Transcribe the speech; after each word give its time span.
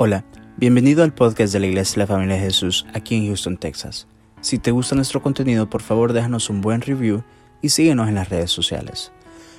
Hola, 0.00 0.24
bienvenido 0.56 1.02
al 1.02 1.12
podcast 1.12 1.52
de 1.52 1.58
la 1.58 1.66
Iglesia 1.66 1.94
de 1.94 1.98
la 1.98 2.06
Familia 2.06 2.36
de 2.36 2.42
Jesús 2.42 2.86
aquí 2.94 3.16
en 3.16 3.26
Houston, 3.26 3.56
Texas. 3.56 4.06
Si 4.40 4.60
te 4.60 4.70
gusta 4.70 4.94
nuestro 4.94 5.20
contenido, 5.20 5.68
por 5.68 5.82
favor 5.82 6.12
déjanos 6.12 6.50
un 6.50 6.60
buen 6.60 6.82
review 6.82 7.24
y 7.62 7.70
síguenos 7.70 8.06
en 8.08 8.14
las 8.14 8.28
redes 8.28 8.52
sociales. 8.52 9.10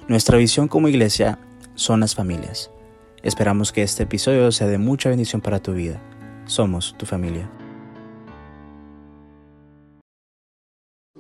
Nuestra 0.07 0.38
visión 0.38 0.70
como 0.70 0.88
iglesia 0.88 1.39
son 1.75 1.99
las 1.99 2.15
familias. 2.15 2.71
Esperamos 3.21 3.73
que 3.73 3.83
este 3.83 4.04
episodio 4.04 4.50
sea 4.54 4.68
de 4.68 4.78
mucha 4.78 5.10
bendición 5.10 5.41
para 5.41 5.62
tu 5.62 5.73
vida. 5.73 6.02
Somos 6.46 6.96
tu 6.98 7.06
familia. 7.06 7.52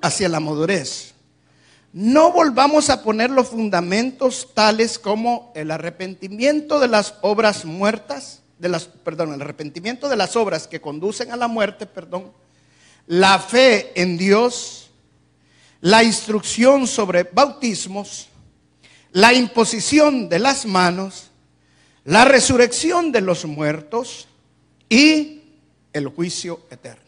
Hacia 0.01 0.29
la 0.29 0.39
madurez. 0.39 1.13
No 1.91 2.31
volvamos 2.31 2.89
a 2.89 3.03
poner 3.03 3.31
los 3.31 3.49
fundamentos 3.49 4.53
tales 4.53 4.97
como 4.97 5.51
el 5.55 5.71
arrepentimiento 5.71 6.79
de 6.79 6.87
las 6.87 7.15
obras 7.21 7.65
muertas 7.65 8.43
las, 8.67 8.85
perdón, 8.85 9.33
el 9.33 9.41
arrepentimiento 9.41 10.09
de 10.09 10.17
las 10.17 10.35
obras 10.35 10.67
que 10.67 10.81
conducen 10.81 11.31
a 11.31 11.37
la 11.37 11.47
muerte, 11.47 11.85
perdón, 11.85 12.33
la 13.07 13.39
fe 13.39 13.93
en 13.95 14.17
Dios, 14.17 14.89
la 15.81 16.03
instrucción 16.03 16.87
sobre 16.87 17.23
bautismos, 17.23 18.27
la 19.13 19.33
imposición 19.33 20.27
de 20.27 20.39
las 20.39 20.65
manos, 20.65 21.31
la 22.03 22.25
resurrección 22.25 23.11
de 23.11 23.21
los 23.21 23.45
muertos 23.45 24.27
y 24.89 25.41
el 25.93 26.07
juicio 26.07 26.61
eterno. 26.69 27.03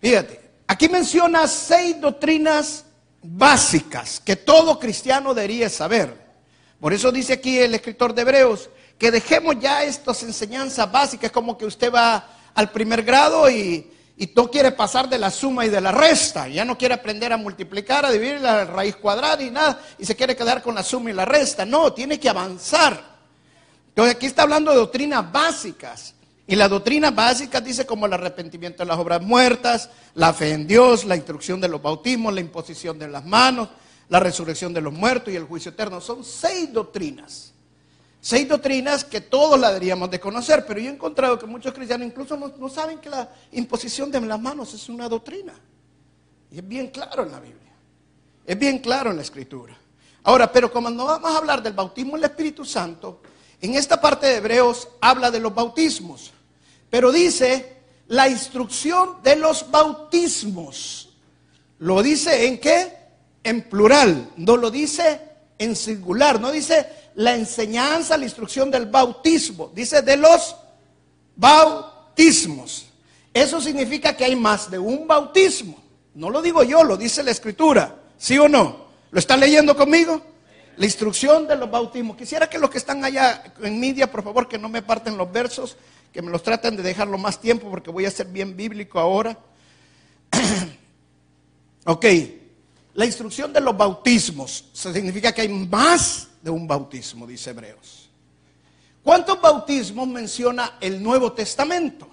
Fíjate, 0.00 0.40
aquí 0.66 0.88
menciona 0.88 1.46
seis 1.48 2.00
doctrinas 2.00 2.84
básicas 3.22 4.20
que 4.20 4.36
todo 4.36 4.78
cristiano 4.78 5.34
debería 5.34 5.68
saber. 5.68 6.14
Por 6.80 6.92
eso 6.92 7.10
dice 7.10 7.32
aquí 7.32 7.58
el 7.58 7.74
escritor 7.74 8.14
de 8.14 8.22
Hebreos, 8.22 8.70
que 8.98 9.10
dejemos 9.10 9.56
ya 9.60 9.84
estas 9.84 10.22
enseñanzas 10.24 10.90
básicas, 10.90 11.30
como 11.30 11.56
que 11.56 11.64
usted 11.64 11.92
va 11.92 12.28
al 12.54 12.70
primer 12.70 13.02
grado 13.04 13.48
y, 13.48 13.90
y 14.16 14.32
no 14.34 14.50
quiere 14.50 14.72
pasar 14.72 15.08
de 15.08 15.18
la 15.18 15.30
suma 15.30 15.64
y 15.64 15.68
de 15.68 15.80
la 15.80 15.92
resta, 15.92 16.48
ya 16.48 16.64
no 16.64 16.76
quiere 16.76 16.94
aprender 16.94 17.32
a 17.32 17.36
multiplicar, 17.36 18.04
a 18.04 18.10
dividir 18.10 18.40
la 18.40 18.64
raíz 18.64 18.96
cuadrada 18.96 19.40
y 19.42 19.50
nada, 19.50 19.80
y 19.96 20.04
se 20.04 20.16
quiere 20.16 20.34
quedar 20.34 20.62
con 20.62 20.74
la 20.74 20.82
suma 20.82 21.10
y 21.10 21.12
la 21.14 21.24
resta. 21.24 21.64
No, 21.64 21.92
tiene 21.92 22.18
que 22.18 22.28
avanzar. 22.28 23.18
Entonces 23.90 24.16
aquí 24.16 24.26
está 24.26 24.42
hablando 24.42 24.72
de 24.72 24.78
doctrinas 24.78 25.30
básicas. 25.30 26.14
Y 26.48 26.56
la 26.56 26.66
doctrina 26.66 27.10
básica 27.10 27.60
dice 27.60 27.84
como 27.84 28.06
el 28.06 28.12
arrepentimiento 28.14 28.82
de 28.82 28.88
las 28.88 28.98
obras 28.98 29.20
muertas, 29.20 29.90
la 30.14 30.32
fe 30.32 30.52
en 30.52 30.66
Dios, 30.66 31.04
la 31.04 31.14
instrucción 31.14 31.60
de 31.60 31.68
los 31.68 31.80
bautismos, 31.80 32.32
la 32.32 32.40
imposición 32.40 32.98
de 32.98 33.06
las 33.06 33.24
manos, 33.24 33.68
la 34.08 34.18
resurrección 34.18 34.72
de 34.72 34.80
los 34.80 34.92
muertos 34.92 35.32
y 35.32 35.36
el 35.36 35.44
juicio 35.44 35.70
eterno. 35.72 36.00
Son 36.00 36.24
seis 36.24 36.72
doctrinas. 36.72 37.52
Seis 38.20 38.48
doctrinas 38.48 39.04
que 39.04 39.20
todos 39.20 39.58
la 39.58 39.68
deberíamos 39.68 40.10
de 40.10 40.18
conocer, 40.18 40.66
pero 40.66 40.80
yo 40.80 40.90
he 40.90 40.92
encontrado 40.92 41.38
que 41.38 41.46
muchos 41.46 41.72
cristianos 41.72 42.06
incluso 42.06 42.36
no, 42.36 42.68
saben 42.68 42.98
que 42.98 43.08
la 43.08 43.30
imposición 43.52 44.10
de 44.10 44.20
las 44.20 44.40
manos 44.40 44.74
es 44.74 44.88
una 44.88 45.08
doctrina. 45.08 45.54
Y 46.50 46.58
es 46.58 46.66
bien 46.66 46.88
claro 46.88 47.22
en 47.22 47.32
la 47.32 47.38
Biblia. 47.38 47.72
Es 48.44 48.58
bien 48.58 48.78
claro 48.78 49.10
en 49.10 49.16
la 49.16 49.22
Escritura. 49.22 49.76
Ahora, 50.24 50.50
pero 50.50 50.72
como 50.72 50.90
no 50.90 51.04
vamos 51.04 51.32
a 51.32 51.38
hablar 51.38 51.62
del 51.62 51.74
bautismo 51.74 52.16
en 52.16 52.24
el 52.24 52.30
Espíritu 52.30 52.64
Santo, 52.64 53.20
en 53.60 53.74
esta 53.74 54.00
parte 54.00 54.26
de 54.26 54.36
Hebreos 54.36 54.88
habla 55.00 55.30
de 55.30 55.40
los 55.40 55.54
bautismos. 55.54 56.32
Pero 56.90 57.12
dice 57.12 57.76
la 58.08 58.28
instrucción 58.28 59.22
de 59.22 59.36
los 59.36 59.70
bautismos. 59.70 61.10
¿Lo 61.78 62.02
dice 62.02 62.46
en 62.46 62.58
qué? 62.58 62.96
En 63.44 63.68
plural. 63.68 64.30
No 64.36 64.56
lo 64.56 64.70
dice 64.70 65.27
en 65.58 65.76
singular. 65.76 66.40
No 66.40 66.50
dice 66.50 66.86
la 67.16 67.34
enseñanza, 67.34 68.16
la 68.16 68.24
instrucción 68.24 68.70
del 68.70 68.86
bautismo. 68.86 69.70
Dice 69.74 70.02
de 70.02 70.16
los 70.16 70.56
bautismos. 71.36 72.86
Eso 73.34 73.60
significa 73.60 74.16
que 74.16 74.24
hay 74.24 74.36
más 74.36 74.70
de 74.70 74.78
un 74.78 75.06
bautismo. 75.06 75.78
No 76.14 76.30
lo 76.30 76.42
digo 76.42 76.62
yo, 76.62 76.82
lo 76.82 76.96
dice 76.96 77.22
la 77.22 77.30
escritura. 77.30 77.94
¿Sí 78.16 78.38
o 78.38 78.48
no? 78.48 78.88
¿Lo 79.10 79.18
están 79.18 79.40
leyendo 79.40 79.76
conmigo? 79.76 80.20
La 80.76 80.84
instrucción 80.84 81.46
de 81.46 81.56
los 81.56 81.70
bautismos. 81.70 82.16
Quisiera 82.16 82.48
que 82.48 82.58
los 82.58 82.70
que 82.70 82.78
están 82.78 83.04
allá 83.04 83.52
en 83.62 83.78
media, 83.78 84.10
por 84.10 84.22
favor, 84.22 84.48
que 84.48 84.58
no 84.58 84.68
me 84.68 84.82
parten 84.82 85.16
los 85.16 85.30
versos, 85.30 85.76
que 86.12 86.22
me 86.22 86.30
los 86.30 86.42
traten 86.42 86.76
de 86.76 86.82
dejarlo 86.82 87.18
más 87.18 87.40
tiempo 87.40 87.70
porque 87.70 87.90
voy 87.90 88.06
a 88.06 88.10
ser 88.10 88.26
bien 88.26 88.56
bíblico 88.56 88.98
ahora. 88.98 89.38
ok, 91.84 92.06
la 92.98 93.06
instrucción 93.06 93.52
de 93.52 93.60
los 93.60 93.76
bautismos 93.76 94.64
significa 94.72 95.30
que 95.30 95.42
hay 95.42 95.48
más 95.48 96.26
de 96.42 96.50
un 96.50 96.66
bautismo, 96.66 97.28
dice 97.28 97.50
Hebreos. 97.50 98.08
¿Cuántos 99.04 99.40
bautismos 99.40 100.08
menciona 100.08 100.78
el 100.80 101.00
Nuevo 101.00 101.32
Testamento? 101.32 102.08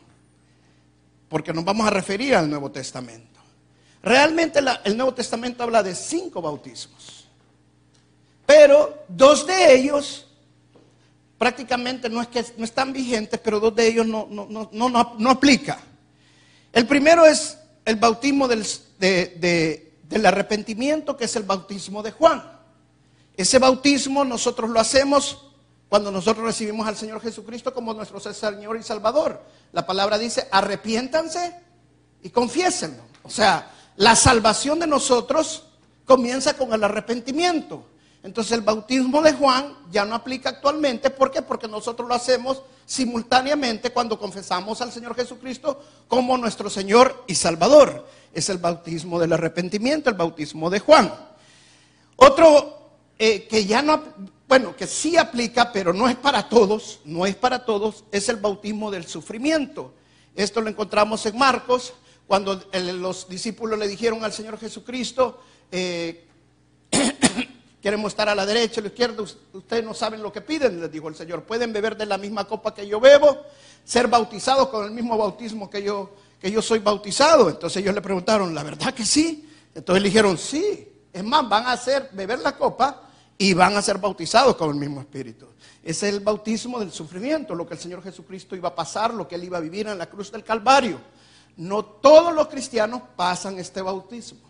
Porque 1.27 1.51
nos 1.51 1.65
vamos 1.65 1.87
a 1.87 1.89
referir 1.89 2.35
al 2.35 2.47
Nuevo 2.47 2.69
Testamento. 2.69 3.39
Realmente 4.03 4.59
el 4.83 4.95
Nuevo 4.95 5.11
Testamento 5.15 5.63
habla 5.63 5.81
de 5.81 5.95
cinco 5.95 6.39
bautismos. 6.39 7.29
Pero 8.45 9.05
dos 9.07 9.47
de 9.47 9.73
ellos 9.73 10.27
prácticamente 11.39 12.09
no 12.09 12.21
es 12.21 12.27
que 12.27 12.45
no 12.57 12.63
están 12.63 12.93
vigentes, 12.93 13.39
pero 13.43 13.59
dos 13.59 13.75
de 13.75 13.87
ellos 13.87 14.05
no, 14.05 14.27
no, 14.29 14.69
no, 14.71 15.15
no, 15.17 15.29
aplica. 15.31 15.79
El 16.71 16.85
primero 16.85 17.25
es 17.25 17.57
el 17.85 17.95
bautismo 17.95 18.47
del, 18.47 18.63
del 20.09 20.25
arrepentimiento, 20.25 21.17
que 21.17 21.25
es 21.25 21.35
el 21.35 21.43
bautismo 21.43 22.03
de 22.03 22.11
Juan. 22.11 22.43
Ese 23.35 23.59
bautismo 23.59 24.23
nosotros 24.23 24.69
lo 24.69 24.79
hacemos 24.79 25.45
cuando 25.89 26.11
nosotros 26.11 26.45
recibimos 26.45 26.87
al 26.87 26.95
Señor 26.95 27.21
Jesucristo 27.21 27.73
como 27.73 27.93
nuestro 27.93 28.19
Señor 28.19 28.77
y 28.77 28.83
Salvador. 28.83 29.41
La 29.71 29.85
palabra 29.85 30.17
dice, 30.17 30.47
arrepiéntanse 30.51 31.55
y 32.23 32.29
confiésenlo. 32.29 33.03
O 33.23 33.29
sea, 33.29 33.71
la 33.97 34.15
salvación 34.15 34.79
de 34.79 34.87
nosotros 34.87 35.63
comienza 36.05 36.55
con 36.55 36.73
el 36.73 36.83
arrepentimiento. 36.83 37.85
Entonces 38.23 38.53
el 38.53 38.61
bautismo 38.61 39.21
de 39.21 39.33
Juan 39.33 39.75
ya 39.91 40.03
no 40.03 40.15
aplica 40.15 40.49
actualmente. 40.49 41.11
¿Por 41.11 41.29
qué? 41.29 41.41
Porque 41.41 41.67
nosotros 41.67 42.07
lo 42.07 42.15
hacemos 42.15 42.63
simultáneamente 42.85 43.91
cuando 43.91 44.17
confesamos 44.17 44.81
al 44.81 44.91
Señor 44.91 45.15
Jesucristo 45.15 45.79
como 46.07 46.37
nuestro 46.37 46.69
Señor 46.69 47.23
y 47.27 47.35
Salvador. 47.35 48.07
Es 48.35 48.49
el 48.49 48.59
bautismo 48.59 49.19
del 49.19 49.33
arrepentimiento, 49.33 50.11
el 50.11 50.15
bautismo 50.15 50.69
de 50.69 50.79
Juan. 50.79 51.11
Otro 52.17 52.91
eh, 53.17 53.47
que 53.47 53.65
ya 53.65 53.81
no, 53.81 54.03
bueno, 54.47 54.75
que 54.75 54.85
sí 54.85 55.17
aplica, 55.17 55.71
pero 55.71 55.93
no 55.93 56.07
es 56.07 56.15
para 56.15 56.47
todos, 56.47 56.99
no 57.05 57.25
es 57.25 57.35
para 57.35 57.65
todos, 57.65 58.03
es 58.11 58.29
el 58.29 58.35
bautismo 58.35 58.91
del 58.91 59.05
sufrimiento. 59.05 59.93
Esto 60.35 60.61
lo 60.61 60.69
encontramos 60.69 61.25
en 61.25 61.37
Marcos, 61.37 61.93
cuando 62.27 62.61
los 62.73 63.29
discípulos 63.29 63.79
le 63.79 63.87
dijeron 63.87 64.23
al 64.23 64.33
Señor 64.33 64.59
Jesucristo, 64.59 65.39
eh, 65.71 66.27
queremos 67.81 68.11
estar 68.11 68.27
a 68.27 68.35
la 68.35 68.45
derecha, 68.45 68.81
a 68.81 68.83
la 68.83 68.89
izquierda, 68.89 69.23
ustedes 69.53 69.83
no 69.83 69.93
saben 69.93 70.21
lo 70.21 70.33
que 70.33 70.41
piden, 70.41 70.81
les 70.81 70.91
dijo 70.91 71.07
el 71.07 71.15
Señor, 71.15 71.43
pueden 71.43 71.71
beber 71.71 71.95
de 71.95 72.05
la 72.05 72.17
misma 72.17 72.45
copa 72.45 72.73
que 72.73 72.87
yo 72.87 72.99
bebo, 72.99 73.43
ser 73.83 74.07
bautizados 74.07 74.69
con 74.69 74.85
el 74.85 74.91
mismo 74.91 75.17
bautismo 75.17 75.69
que 75.69 75.83
yo, 75.83 76.09
que 76.45 76.51
yo 76.51 76.61
soy 76.61 76.77
bautizado. 76.77 77.49
Entonces 77.49 77.81
ellos 77.81 77.95
le 77.95 78.01
preguntaron, 78.01 78.53
¿la 78.53 78.61
verdad 78.61 78.93
que 78.93 79.03
sí? 79.03 79.49
Entonces 79.73 80.03
le 80.03 80.09
dijeron, 80.09 80.37
sí. 80.37 80.87
Es 81.11 81.23
más, 81.23 81.49
van 81.49 81.65
a 81.65 81.71
hacer 81.71 82.11
beber 82.13 82.37
la 82.37 82.55
copa 82.55 83.09
y 83.35 83.55
van 83.55 83.75
a 83.75 83.81
ser 83.81 83.97
bautizados 83.97 84.55
con 84.55 84.69
el 84.69 84.75
mismo 84.75 85.01
Espíritu. 85.01 85.47
Es 85.83 86.03
el 86.03 86.19
bautismo 86.19 86.79
del 86.79 86.91
sufrimiento, 86.91 87.55
lo 87.55 87.65
que 87.65 87.73
el 87.73 87.79
Señor 87.79 88.03
Jesucristo 88.03 88.55
iba 88.55 88.69
a 88.69 88.75
pasar, 88.75 89.11
lo 89.11 89.27
que 89.27 89.33
Él 89.33 89.45
iba 89.45 89.57
a 89.57 89.59
vivir 89.59 89.87
en 89.87 89.97
la 89.97 90.05
cruz 90.05 90.31
del 90.31 90.43
Calvario. 90.43 91.01
No 91.57 91.83
todos 91.83 92.31
los 92.31 92.47
cristianos 92.47 93.01
pasan 93.15 93.57
este 93.57 93.81
bautismo. 93.81 94.41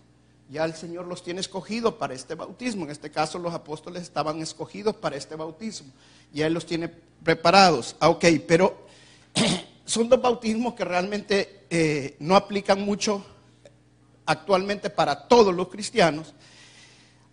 Ya 0.50 0.66
el 0.66 0.74
Señor 0.74 1.08
los 1.08 1.24
tiene 1.24 1.40
escogidos 1.40 1.94
para 1.94 2.14
este 2.14 2.36
bautismo. 2.36 2.84
En 2.84 2.92
este 2.92 3.10
caso 3.10 3.40
los 3.40 3.54
apóstoles 3.54 4.04
estaban 4.04 4.42
escogidos 4.42 4.98
para 4.98 5.16
este 5.16 5.36
bautismo. 5.36 5.94
Ya 6.34 6.48
Él 6.48 6.54
los 6.54 6.66
tiene 6.66 6.90
preparados. 7.24 7.96
Ah, 8.02 8.10
ok, 8.10 8.26
pero 8.46 8.86
son 9.86 10.10
dos 10.10 10.22
bautismos 10.22 10.74
que 10.74 10.84
realmente 10.84 11.65
eh, 11.78 12.16
no 12.20 12.38
aplican 12.38 12.80
mucho 12.86 13.22
actualmente 14.26 14.90
para 14.90 15.28
todos 15.28 15.54
los 15.54 15.68
cristianos. 15.68 16.34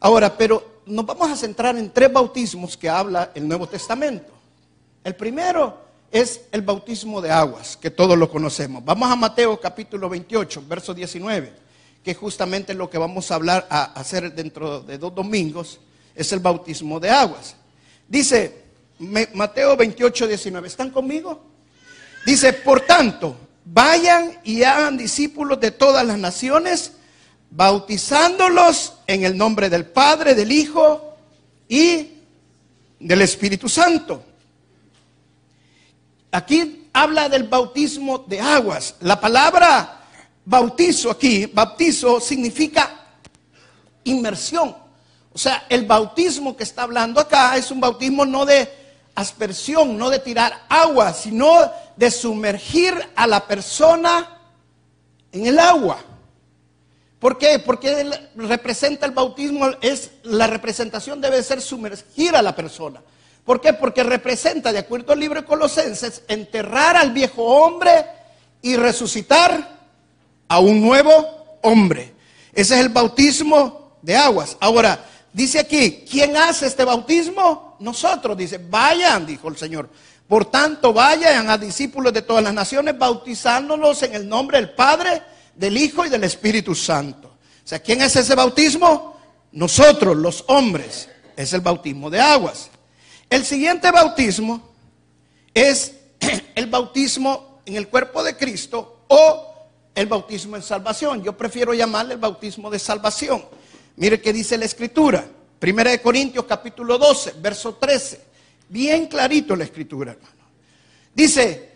Ahora, 0.01 0.37
pero 0.37 0.81
nos 0.85 1.07
vamos 1.07 1.31
a 1.31 1.37
centrar 1.37 1.77
en 1.77 1.93
tres 1.93 2.13
bautismos 2.13 2.77
que 2.77 2.89
habla 2.89 3.31
el 3.37 3.47
Nuevo 3.47 3.69
Testamento. 3.69 4.33
El 5.05 5.15
primero 5.15 5.79
es 6.11 6.41
el 6.51 6.63
bautismo 6.63 7.21
de 7.21 7.31
aguas, 7.31 7.77
que 7.77 7.93
todos 7.93 8.19
lo 8.19 8.29
conocemos. 8.29 8.85
Vamos 8.85 9.09
a 9.13 9.15
Mateo 9.15 9.61
capítulo 9.61 10.09
28, 10.09 10.65
verso 10.67 10.93
19, 10.93 11.53
que 12.03 12.13
justamente 12.13 12.75
lo 12.75 12.91
que 12.91 12.99
vamos 12.99 13.31
a 13.31 13.37
hablar, 13.37 13.69
a 13.71 13.93
hacer 13.93 14.35
dentro 14.35 14.81
de 14.81 14.99
dos 14.99 15.15
domingos, 15.15 15.79
es 16.17 16.33
el 16.33 16.41
bautismo 16.41 16.99
de 16.99 17.11
aguas. 17.11 17.55
Dice 18.09 18.65
Mateo 19.35 19.77
28, 19.77 20.27
19, 20.27 20.67
¿están 20.67 20.91
conmigo? 20.91 21.45
Dice, 22.27 22.53
por 22.53 22.81
tanto, 22.81 23.37
vayan 23.65 24.39
y 24.45 24.63
hagan 24.63 24.97
discípulos 24.97 25.61
de 25.61 25.71
todas 25.71 26.07
las 26.07 26.19
naciones, 26.19 26.93
bautizándolos 27.51 28.95
en 29.07 29.25
el 29.25 29.37
nombre 29.37 29.69
del 29.69 29.87
Padre, 29.87 30.35
del 30.35 30.53
Hijo 30.53 31.17
y 31.69 32.09
del 32.99 33.23
Espíritu 33.23 33.69
Santo. 33.69 34.25
Aquí 36.31 36.89
habla 36.93 37.29
del 37.29 37.45
bautismo 37.45 38.19
de 38.27 38.41
aguas. 38.41 38.97
La 39.01 39.21
palabra 39.21 40.03
bautizo 40.45 41.11
aquí, 41.11 41.47
bautizo 41.47 42.21
significa 42.21 42.91
inmersión. 44.05 44.75
O 45.33 45.39
sea, 45.39 45.67
el 45.69 45.87
bautismo 45.87 46.57
que 46.57 46.65
está 46.65 46.83
hablando 46.83 47.21
acá 47.21 47.57
es 47.57 47.71
un 47.71 47.81
bautismo 47.81 48.25
no 48.27 48.45
de 48.45 48.82
aspersión, 49.15 49.99
no 49.99 50.11
de 50.11 50.19
tirar 50.19 50.65
agua, 50.69 51.13
sino 51.13 51.71
de 51.97 52.11
sumergir 52.11 52.95
a 53.15 53.27
la 53.27 53.47
persona 53.47 54.39
en 55.33 55.47
el 55.47 55.59
agua. 55.59 55.99
¿Por 57.19 57.39
qué? 57.39 57.59
Porque 57.61 58.11
representa 58.35 59.07
el 59.07 59.13
bautismo, 59.13 59.71
es 59.81 60.11
la 60.25 60.47
representación 60.47 61.21
debe 61.21 61.43
ser 61.43 61.61
sumergir 61.61 62.35
a 62.35 62.43
la 62.43 62.57
persona. 62.57 63.01
¿Por 63.45 63.61
qué? 63.61 63.73
Porque 63.73 64.03
representa, 64.03 64.73
de 64.73 64.79
acuerdo 64.79 65.13
al 65.13 65.21
libro 65.21 65.41
de 65.41 65.47
Colosenses, 65.47 66.23
enterrar 66.29 66.97
al 66.97 67.13
viejo 67.13 67.45
hombre 67.45 68.07
y 68.61 68.77
resucitar 68.77 69.81
a 70.49 70.59
un 70.59 70.81
nuevo 70.81 71.59
hombre. 71.63 72.13
Ese 72.53 72.75
es 72.75 72.81
el 72.81 72.89
bautismo 72.89 73.99
de 74.03 74.17
aguas. 74.17 74.57
Ahora, 74.61 75.05
dice 75.33 75.59
aquí, 75.61 76.05
¿quién 76.09 76.37
hace 76.37 76.67
este 76.67 76.85
bautismo? 76.85 77.72
Nosotros, 77.83 78.37
dice, 78.37 78.59
vayan, 78.59 79.27
dijo 79.27 79.49
el 79.49 79.57
Señor. 79.57 79.91
Por 80.29 80.47
tanto, 80.47 80.93
vayan 80.93 81.51
a 81.51 81.59
discípulos 81.59 82.13
de 82.13 82.23
todas 82.23 82.43
las 82.43 82.55
naciones, 82.55 82.97
bautizándolos 82.97 84.03
en 84.05 84.15
el 84.15 84.29
nombre 84.29 84.59
del 84.59 84.71
Padre, 84.71 85.23
del 85.55 85.77
Hijo 85.77 86.07
y 86.07 86.09
del 86.09 86.25
Espíritu 86.25 86.75
Santo. 86.75 87.29
O 87.29 87.67
sea, 87.69 87.81
¿quién 87.81 88.01
es 88.01 88.15
ese 88.17 88.35
bautismo? 88.35 89.17
Nosotros, 89.51 90.17
los 90.17 90.45
hombres. 90.49 91.09
Es 91.37 91.53
el 91.53 91.61
bautismo 91.61 92.09
de 92.09 92.21
aguas. 92.21 92.71
El 93.29 93.45
siguiente 93.45 93.91
bautismo 93.91 94.63
es 95.53 95.93
el 96.55 96.67
bautismo 96.69 97.63
en 97.67 97.77
el 97.77 97.89
cuerpo 97.89 98.23
de 98.23 98.37
Cristo 98.37 99.05
o 99.09 99.55
el 99.95 100.07
bautismo 100.07 100.57
en 100.57 100.63
salvación. 100.63 101.23
Yo 101.23 101.37
prefiero 101.37 101.75
llamarle 101.75 102.15
el 102.15 102.21
bautismo 102.21 102.71
de 102.71 102.79
salvación. 102.79 103.45
Mire 103.97 104.21
qué 104.21 104.33
dice 104.33 104.57
la 104.57 104.67
escritura. 104.67 105.27
Primera 105.63 105.93
de 105.93 106.03
Corintios 106.03 106.45
capítulo 106.45 106.99
12, 106.99 107.35
verso 107.41 107.77
13. 107.77 108.21
Bien 108.69 109.07
clarito 109.07 109.55
la 109.55 109.63
escritura, 109.63 110.11
hermano. 110.11 110.35
Dice, 111.15 111.71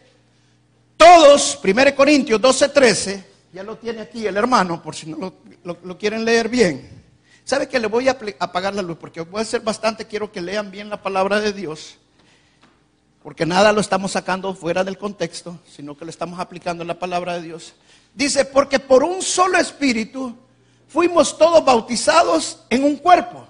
todos, 0.97 1.55
Primera 1.63 1.93
de 1.93 1.97
Corintios 1.97 2.41
12, 2.41 2.71
13, 2.71 3.25
ya 3.53 3.63
lo 3.63 3.77
tiene 3.77 4.01
aquí 4.01 4.27
el 4.27 4.37
hermano, 4.37 4.83
por 4.83 4.97
si 4.97 5.07
no 5.07 5.33
lo, 5.63 5.99
quieren 5.99 6.25
leer 6.25 6.49
bien. 6.49 7.05
¿Sabe 7.45 7.69
que 7.69 7.79
le 7.79 7.87
voy 7.87 8.09
a 8.09 8.19
apagar 8.41 8.75
la 8.75 8.83
luz? 8.83 8.97
Porque 8.99 9.21
voy 9.21 9.43
a 9.43 9.45
ser 9.45 9.61
bastante, 9.61 10.05
quiero 10.05 10.33
que 10.33 10.41
lean 10.41 10.73
bien 10.73 10.91
la 10.91 11.01
palabra 11.01 11.39
de 11.39 11.53
Dios. 11.53 11.97
Porque 13.23 13.47
nada 13.47 13.73
lo 13.73 13.81
estamos 13.81 14.11
sacando 14.11 14.53
fuera 14.53 14.83
del 14.83 14.99
contexto, 14.99 15.61
sino 15.65 15.97
que 15.97 16.05
lo 16.05 16.11
estamos 16.11 16.41
aplicando 16.41 16.83
en 16.83 16.89
la 16.89 16.99
palabra 16.99 17.35
de 17.35 17.43
Dios. 17.43 17.75
Dice, 18.13 18.47
porque 18.47 18.81
por 18.81 19.05
un 19.05 19.23
solo 19.23 19.57
espíritu 19.59 20.37
fuimos 20.89 21.39
todos 21.39 21.65
bautizados 21.65 22.65
en 22.69 22.83
un 22.83 22.97
cuerpo, 22.97 23.47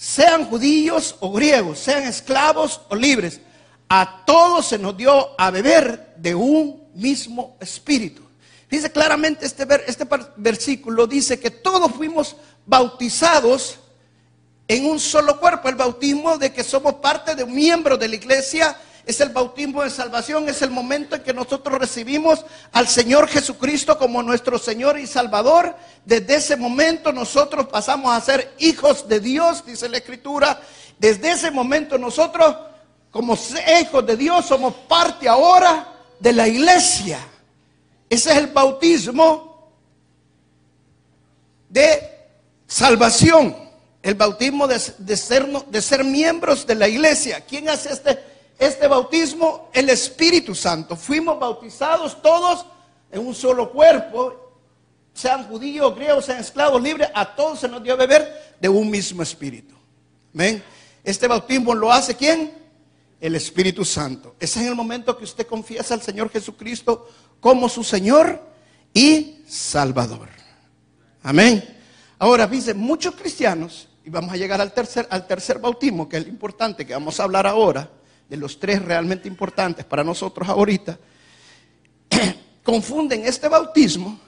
sean 0.00 0.46
judíos 0.46 1.14
o 1.20 1.30
griegos, 1.30 1.78
sean 1.78 2.04
esclavos 2.04 2.80
o 2.88 2.96
libres. 2.96 3.38
A 3.86 4.24
todos 4.24 4.68
se 4.68 4.78
nos 4.78 4.96
dio 4.96 5.38
a 5.38 5.50
beber 5.50 6.14
de 6.16 6.34
un 6.34 6.88
mismo 6.94 7.58
espíritu. 7.60 8.22
Dice 8.70 8.90
claramente 8.90 9.44
este, 9.44 9.66
este 9.86 10.08
versículo, 10.38 11.06
dice 11.06 11.38
que 11.38 11.50
todos 11.50 11.92
fuimos 11.92 12.34
bautizados 12.64 13.78
en 14.66 14.86
un 14.86 14.98
solo 14.98 15.38
cuerpo. 15.38 15.68
El 15.68 15.74
bautismo 15.74 16.38
de 16.38 16.50
que 16.50 16.64
somos 16.64 16.94
parte 16.94 17.34
de 17.34 17.42
un 17.42 17.54
miembro 17.54 17.98
de 17.98 18.08
la 18.08 18.14
iglesia 18.14 18.74
es 19.10 19.20
el 19.20 19.30
bautismo 19.30 19.82
de 19.82 19.90
salvación, 19.90 20.48
es 20.48 20.62
el 20.62 20.70
momento 20.70 21.16
en 21.16 21.22
que 21.22 21.34
nosotros 21.34 21.78
recibimos 21.78 22.44
al 22.72 22.88
Señor 22.88 23.28
Jesucristo 23.28 23.98
como 23.98 24.22
nuestro 24.22 24.58
Señor 24.58 24.98
y 24.98 25.06
Salvador. 25.06 25.74
Desde 26.04 26.36
ese 26.36 26.56
momento 26.56 27.12
nosotros 27.12 27.66
pasamos 27.66 28.12
a 28.16 28.20
ser 28.20 28.54
hijos 28.58 29.08
de 29.08 29.20
Dios, 29.20 29.64
dice 29.66 29.88
la 29.88 29.98
Escritura. 29.98 30.60
Desde 30.98 31.32
ese 31.32 31.50
momento 31.50 31.98
nosotros, 31.98 32.56
como 33.10 33.36
hijos 33.80 34.06
de 34.06 34.16
Dios, 34.16 34.46
somos 34.46 34.74
parte 34.88 35.28
ahora 35.28 35.88
de 36.18 36.32
la 36.32 36.46
iglesia. 36.46 37.18
Ese 38.08 38.30
es 38.30 38.36
el 38.36 38.46
bautismo 38.48 39.72
de 41.68 42.28
salvación, 42.66 43.56
el 44.02 44.14
bautismo 44.14 44.66
de, 44.66 44.78
ser, 44.78 45.48
ser 45.80 46.04
miembros 46.04 46.66
de 46.66 46.74
la 46.74 46.88
iglesia. 46.88 47.40
¿Quién 47.40 47.68
hace 47.68 47.92
este? 47.92 48.29
Este 48.60 48.86
bautismo, 48.86 49.70
el 49.72 49.88
Espíritu 49.88 50.54
Santo. 50.54 50.94
Fuimos 50.94 51.40
bautizados 51.40 52.20
todos 52.20 52.66
en 53.10 53.26
un 53.26 53.34
solo 53.34 53.72
cuerpo, 53.72 54.52
sean 55.14 55.48
judíos, 55.48 55.96
griegos, 55.96 56.26
sean 56.26 56.40
esclavos, 56.40 56.80
libres, 56.80 57.08
a 57.14 57.34
todos 57.34 57.58
se 57.58 57.68
nos 57.68 57.82
dio 57.82 57.94
a 57.94 57.96
beber 57.96 58.56
de 58.60 58.68
un 58.68 58.90
mismo 58.90 59.22
Espíritu. 59.22 59.74
¿Ven? 60.34 60.62
Este 61.02 61.26
bautismo 61.26 61.74
lo 61.74 61.90
hace 61.90 62.14
quién? 62.14 62.52
El 63.18 63.34
Espíritu 63.34 63.82
Santo. 63.82 64.36
Ese 64.38 64.60
es 64.60 64.66
el 64.66 64.74
momento 64.74 65.16
que 65.16 65.24
usted 65.24 65.46
confiesa 65.46 65.94
al 65.94 66.02
Señor 66.02 66.30
Jesucristo 66.30 67.08
como 67.40 67.66
su 67.66 67.82
Señor 67.82 68.42
y 68.92 69.38
Salvador. 69.48 70.28
Amén. 71.22 71.64
Ahora, 72.18 72.46
dice, 72.46 72.74
muchos 72.74 73.14
cristianos, 73.14 73.88
y 74.04 74.10
vamos 74.10 74.34
a 74.34 74.36
llegar 74.36 74.60
al 74.60 74.74
tercer, 74.74 75.08
al 75.10 75.26
tercer 75.26 75.58
bautismo, 75.58 76.10
que 76.10 76.18
es 76.18 76.24
lo 76.24 76.28
importante 76.28 76.86
que 76.86 76.92
vamos 76.92 77.18
a 77.18 77.22
hablar 77.22 77.46
ahora 77.46 77.88
de 78.30 78.36
los 78.36 78.60
tres 78.60 78.80
realmente 78.80 79.26
importantes 79.26 79.84
para 79.84 80.04
nosotros 80.04 80.48
ahorita, 80.48 80.96
confunden 82.62 83.24
este 83.26 83.48
bautismo. 83.48 84.20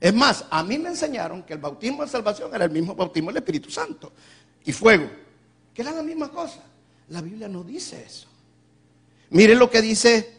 Es 0.00 0.14
más, 0.14 0.44
a 0.48 0.62
mí 0.62 0.78
me 0.78 0.90
enseñaron 0.90 1.42
que 1.42 1.54
el 1.54 1.58
bautismo 1.58 2.04
de 2.04 2.08
salvación 2.08 2.54
era 2.54 2.64
el 2.64 2.70
mismo 2.70 2.94
bautismo 2.94 3.30
del 3.30 3.38
Espíritu 3.38 3.68
Santo 3.68 4.12
y 4.64 4.72
fuego, 4.72 5.10
que 5.74 5.82
era 5.82 5.90
la 5.90 6.04
misma 6.04 6.30
cosa. 6.30 6.62
La 7.08 7.20
Biblia 7.20 7.48
no 7.48 7.64
dice 7.64 8.04
eso. 8.06 8.28
Mire 9.30 9.56
lo 9.56 9.68
que 9.68 9.82
dice 9.82 10.38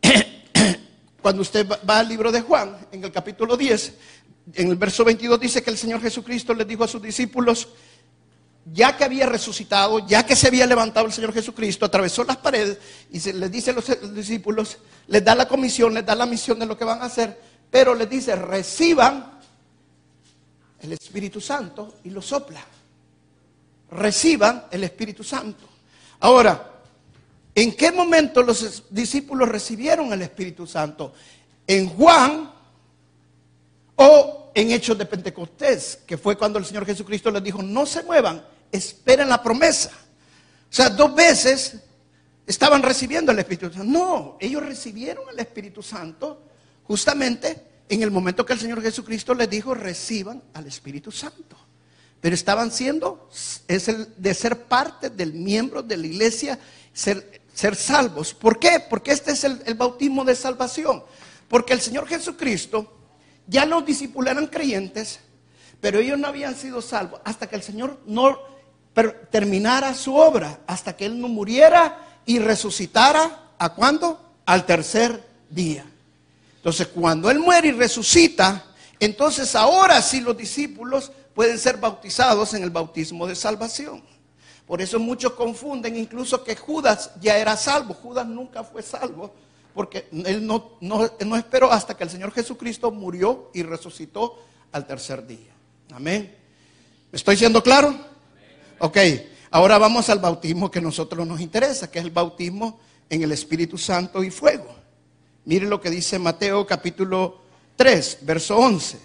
cuando 1.20 1.42
usted 1.42 1.66
va 1.68 1.98
al 1.98 2.08
libro 2.08 2.30
de 2.30 2.42
Juan, 2.42 2.76
en 2.92 3.02
el 3.02 3.10
capítulo 3.10 3.56
10, 3.56 3.94
en 4.54 4.68
el 4.68 4.76
verso 4.76 5.04
22 5.04 5.40
dice 5.40 5.62
que 5.64 5.70
el 5.70 5.78
Señor 5.78 6.00
Jesucristo 6.00 6.54
les 6.54 6.68
dijo 6.68 6.84
a 6.84 6.88
sus 6.88 7.02
discípulos, 7.02 7.70
ya 8.72 8.96
que 8.96 9.04
había 9.04 9.26
resucitado, 9.26 10.06
ya 10.06 10.26
que 10.26 10.34
se 10.34 10.48
había 10.48 10.66
levantado 10.66 11.06
el 11.06 11.12
Señor 11.12 11.32
Jesucristo, 11.32 11.86
atravesó 11.86 12.24
las 12.24 12.38
paredes 12.38 12.78
y 13.10 13.20
se 13.20 13.32
les 13.32 13.50
dice 13.50 13.70
a 13.70 13.74
los 13.74 14.14
discípulos, 14.14 14.78
les 15.06 15.24
da 15.24 15.34
la 15.34 15.46
comisión, 15.46 15.94
les 15.94 16.04
da 16.04 16.14
la 16.14 16.26
misión 16.26 16.58
de 16.58 16.66
lo 16.66 16.76
que 16.76 16.84
van 16.84 17.00
a 17.00 17.04
hacer, 17.04 17.40
pero 17.70 17.94
les 17.94 18.10
dice, 18.10 18.34
reciban 18.34 19.38
el 20.80 20.92
Espíritu 20.92 21.40
Santo 21.40 21.96
y 22.04 22.10
lo 22.10 22.20
sopla. 22.20 22.64
Reciban 23.92 24.64
el 24.72 24.82
Espíritu 24.82 25.22
Santo. 25.22 25.64
Ahora, 26.18 26.80
¿en 27.54 27.72
qué 27.76 27.92
momento 27.92 28.42
los 28.42 28.82
discípulos 28.90 29.48
recibieron 29.48 30.12
el 30.12 30.22
Espíritu 30.22 30.66
Santo? 30.66 31.12
¿En 31.68 31.88
Juan 31.90 32.52
o 33.94 34.50
en 34.52 34.72
Hechos 34.72 34.98
de 34.98 35.06
Pentecostés? 35.06 36.00
Que 36.04 36.18
fue 36.18 36.36
cuando 36.36 36.58
el 36.58 36.64
Señor 36.64 36.84
Jesucristo 36.84 37.30
les 37.30 37.44
dijo, 37.44 37.62
no 37.62 37.86
se 37.86 38.02
muevan 38.02 38.55
esperen 38.72 39.28
la 39.28 39.42
promesa. 39.42 39.90
O 40.70 40.74
sea, 40.74 40.90
dos 40.90 41.14
veces 41.14 41.76
estaban 42.46 42.82
recibiendo 42.82 43.32
el 43.32 43.38
Espíritu 43.38 43.72
Santo. 43.72 43.84
No, 43.84 44.36
ellos 44.40 44.64
recibieron 44.64 45.24
el 45.32 45.38
Espíritu 45.38 45.82
Santo 45.82 46.42
justamente 46.84 47.62
en 47.88 48.02
el 48.02 48.10
momento 48.10 48.44
que 48.44 48.52
el 48.52 48.60
Señor 48.60 48.82
Jesucristo 48.82 49.34
les 49.34 49.48
dijo, 49.48 49.74
reciban 49.74 50.42
al 50.54 50.66
Espíritu 50.66 51.10
Santo. 51.12 51.56
Pero 52.20 52.34
estaban 52.34 52.72
siendo, 52.72 53.28
es 53.68 53.88
el 53.88 54.08
de 54.16 54.34
ser 54.34 54.64
parte 54.64 55.10
del 55.10 55.32
miembro 55.34 55.82
de 55.82 55.96
la 55.96 56.06
iglesia, 56.06 56.58
ser, 56.92 57.42
ser 57.52 57.76
salvos. 57.76 58.34
¿Por 58.34 58.58
qué? 58.58 58.84
Porque 58.88 59.12
este 59.12 59.32
es 59.32 59.44
el, 59.44 59.74
bautismo 59.74 60.24
de 60.24 60.34
salvación. 60.34 61.04
Porque 61.48 61.72
el 61.72 61.80
Señor 61.80 62.08
Jesucristo 62.08 62.92
ya 63.46 63.64
los 63.64 63.86
discípulos 63.86 64.32
eran 64.32 64.48
creyentes, 64.48 65.20
pero 65.80 66.00
ellos 66.00 66.18
no 66.18 66.26
habían 66.26 66.56
sido 66.56 66.82
salvos 66.82 67.20
hasta 67.24 67.46
que 67.46 67.56
el 67.56 67.62
Señor 67.62 68.00
no 68.06 68.38
terminara 69.30 69.94
su 69.94 70.14
obra 70.14 70.60
hasta 70.66 70.96
que 70.96 71.06
Él 71.06 71.20
no 71.20 71.28
muriera 71.28 72.20
y 72.24 72.38
resucitara. 72.38 73.52
¿A 73.58 73.70
cuándo? 73.70 74.20
Al 74.44 74.66
tercer 74.66 75.24
día. 75.50 75.84
Entonces, 76.56 76.88
cuando 76.88 77.30
Él 77.30 77.38
muere 77.38 77.68
y 77.68 77.72
resucita, 77.72 78.64
entonces 78.98 79.54
ahora 79.54 80.00
sí 80.02 80.20
los 80.20 80.36
discípulos 80.36 81.12
pueden 81.34 81.58
ser 81.58 81.76
bautizados 81.76 82.54
en 82.54 82.62
el 82.62 82.70
bautismo 82.70 83.26
de 83.26 83.34
salvación. 83.34 84.02
Por 84.66 84.80
eso 84.80 84.98
muchos 84.98 85.32
confunden 85.32 85.96
incluso 85.96 86.42
que 86.42 86.56
Judas 86.56 87.10
ya 87.20 87.38
era 87.38 87.56
salvo. 87.56 87.94
Judas 87.94 88.26
nunca 88.26 88.64
fue 88.64 88.82
salvo 88.82 89.32
porque 89.74 90.08
él 90.10 90.46
no, 90.46 90.72
no, 90.80 91.08
no 91.24 91.36
esperó 91.36 91.70
hasta 91.70 91.94
que 91.94 92.02
el 92.02 92.10
Señor 92.10 92.32
Jesucristo 92.32 92.90
murió 92.90 93.50
y 93.52 93.62
resucitó 93.62 94.42
al 94.72 94.86
tercer 94.86 95.26
día. 95.26 95.52
Amén. 95.92 96.34
¿Me 97.12 97.16
estoy 97.16 97.36
siendo 97.36 97.62
claro? 97.62 97.94
Ok, 98.78 98.98
ahora 99.50 99.78
vamos 99.78 100.10
al 100.10 100.18
bautismo 100.18 100.70
que 100.70 100.80
a 100.80 100.82
nosotros 100.82 101.26
nos 101.26 101.40
interesa, 101.40 101.90
que 101.90 101.98
es 101.98 102.04
el 102.04 102.10
bautismo 102.10 102.78
en 103.08 103.22
el 103.22 103.32
Espíritu 103.32 103.78
Santo 103.78 104.22
y 104.22 104.30
fuego. 104.30 104.66
Mire 105.46 105.66
lo 105.66 105.80
que 105.80 105.88
dice 105.88 106.18
Mateo 106.18 106.66
capítulo 106.66 107.40
3, 107.76 108.18
verso 108.22 108.58
11. 108.58 108.98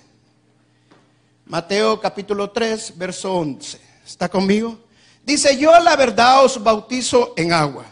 Mateo 1.45 2.01
capítulo 2.01 2.49
3, 2.49 2.97
verso 2.97 3.33
11. 3.33 3.79
¿Está 4.05 4.27
conmigo? 4.27 4.77
Dice, 5.23 5.57
yo 5.57 5.71
la 5.79 5.95
verdad 5.95 6.43
os 6.43 6.61
bautizo 6.61 7.33
en 7.37 7.53
agua 7.53 7.85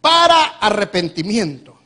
para 0.00 0.58
arrepentimiento. 0.60 1.76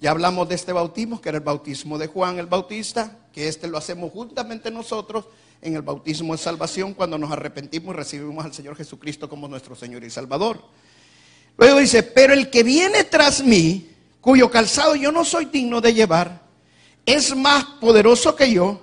Ya 0.00 0.12
hablamos 0.12 0.48
de 0.48 0.54
este 0.54 0.72
bautismo, 0.72 1.20
que 1.20 1.30
era 1.30 1.38
el 1.38 1.44
bautismo 1.44 1.98
de 1.98 2.06
Juan 2.06 2.38
el 2.38 2.46
Bautista, 2.46 3.16
que 3.32 3.48
este 3.48 3.66
lo 3.66 3.78
hacemos 3.78 4.12
juntamente 4.12 4.70
nosotros 4.70 5.24
en 5.60 5.74
el 5.74 5.82
bautismo 5.82 6.34
de 6.34 6.38
salvación 6.38 6.94
cuando 6.94 7.18
nos 7.18 7.32
arrepentimos 7.32 7.94
y 7.94 7.96
recibimos 7.96 8.44
al 8.44 8.54
Señor 8.54 8.76
Jesucristo 8.76 9.28
como 9.28 9.48
nuestro 9.48 9.74
Señor 9.74 10.04
y 10.04 10.10
Salvador. 10.10 10.62
Luego 11.56 11.78
dice, 11.78 12.02
pero 12.02 12.34
el 12.34 12.50
que 12.50 12.62
viene 12.62 13.04
tras 13.04 13.42
mí, 13.42 13.90
cuyo 14.20 14.50
calzado 14.50 14.94
yo 14.94 15.10
no 15.10 15.24
soy 15.24 15.46
digno 15.46 15.80
de 15.80 15.94
llevar, 15.94 16.42
es 17.04 17.34
más 17.34 17.64
poderoso 17.80 18.36
que 18.36 18.52
yo, 18.52 18.80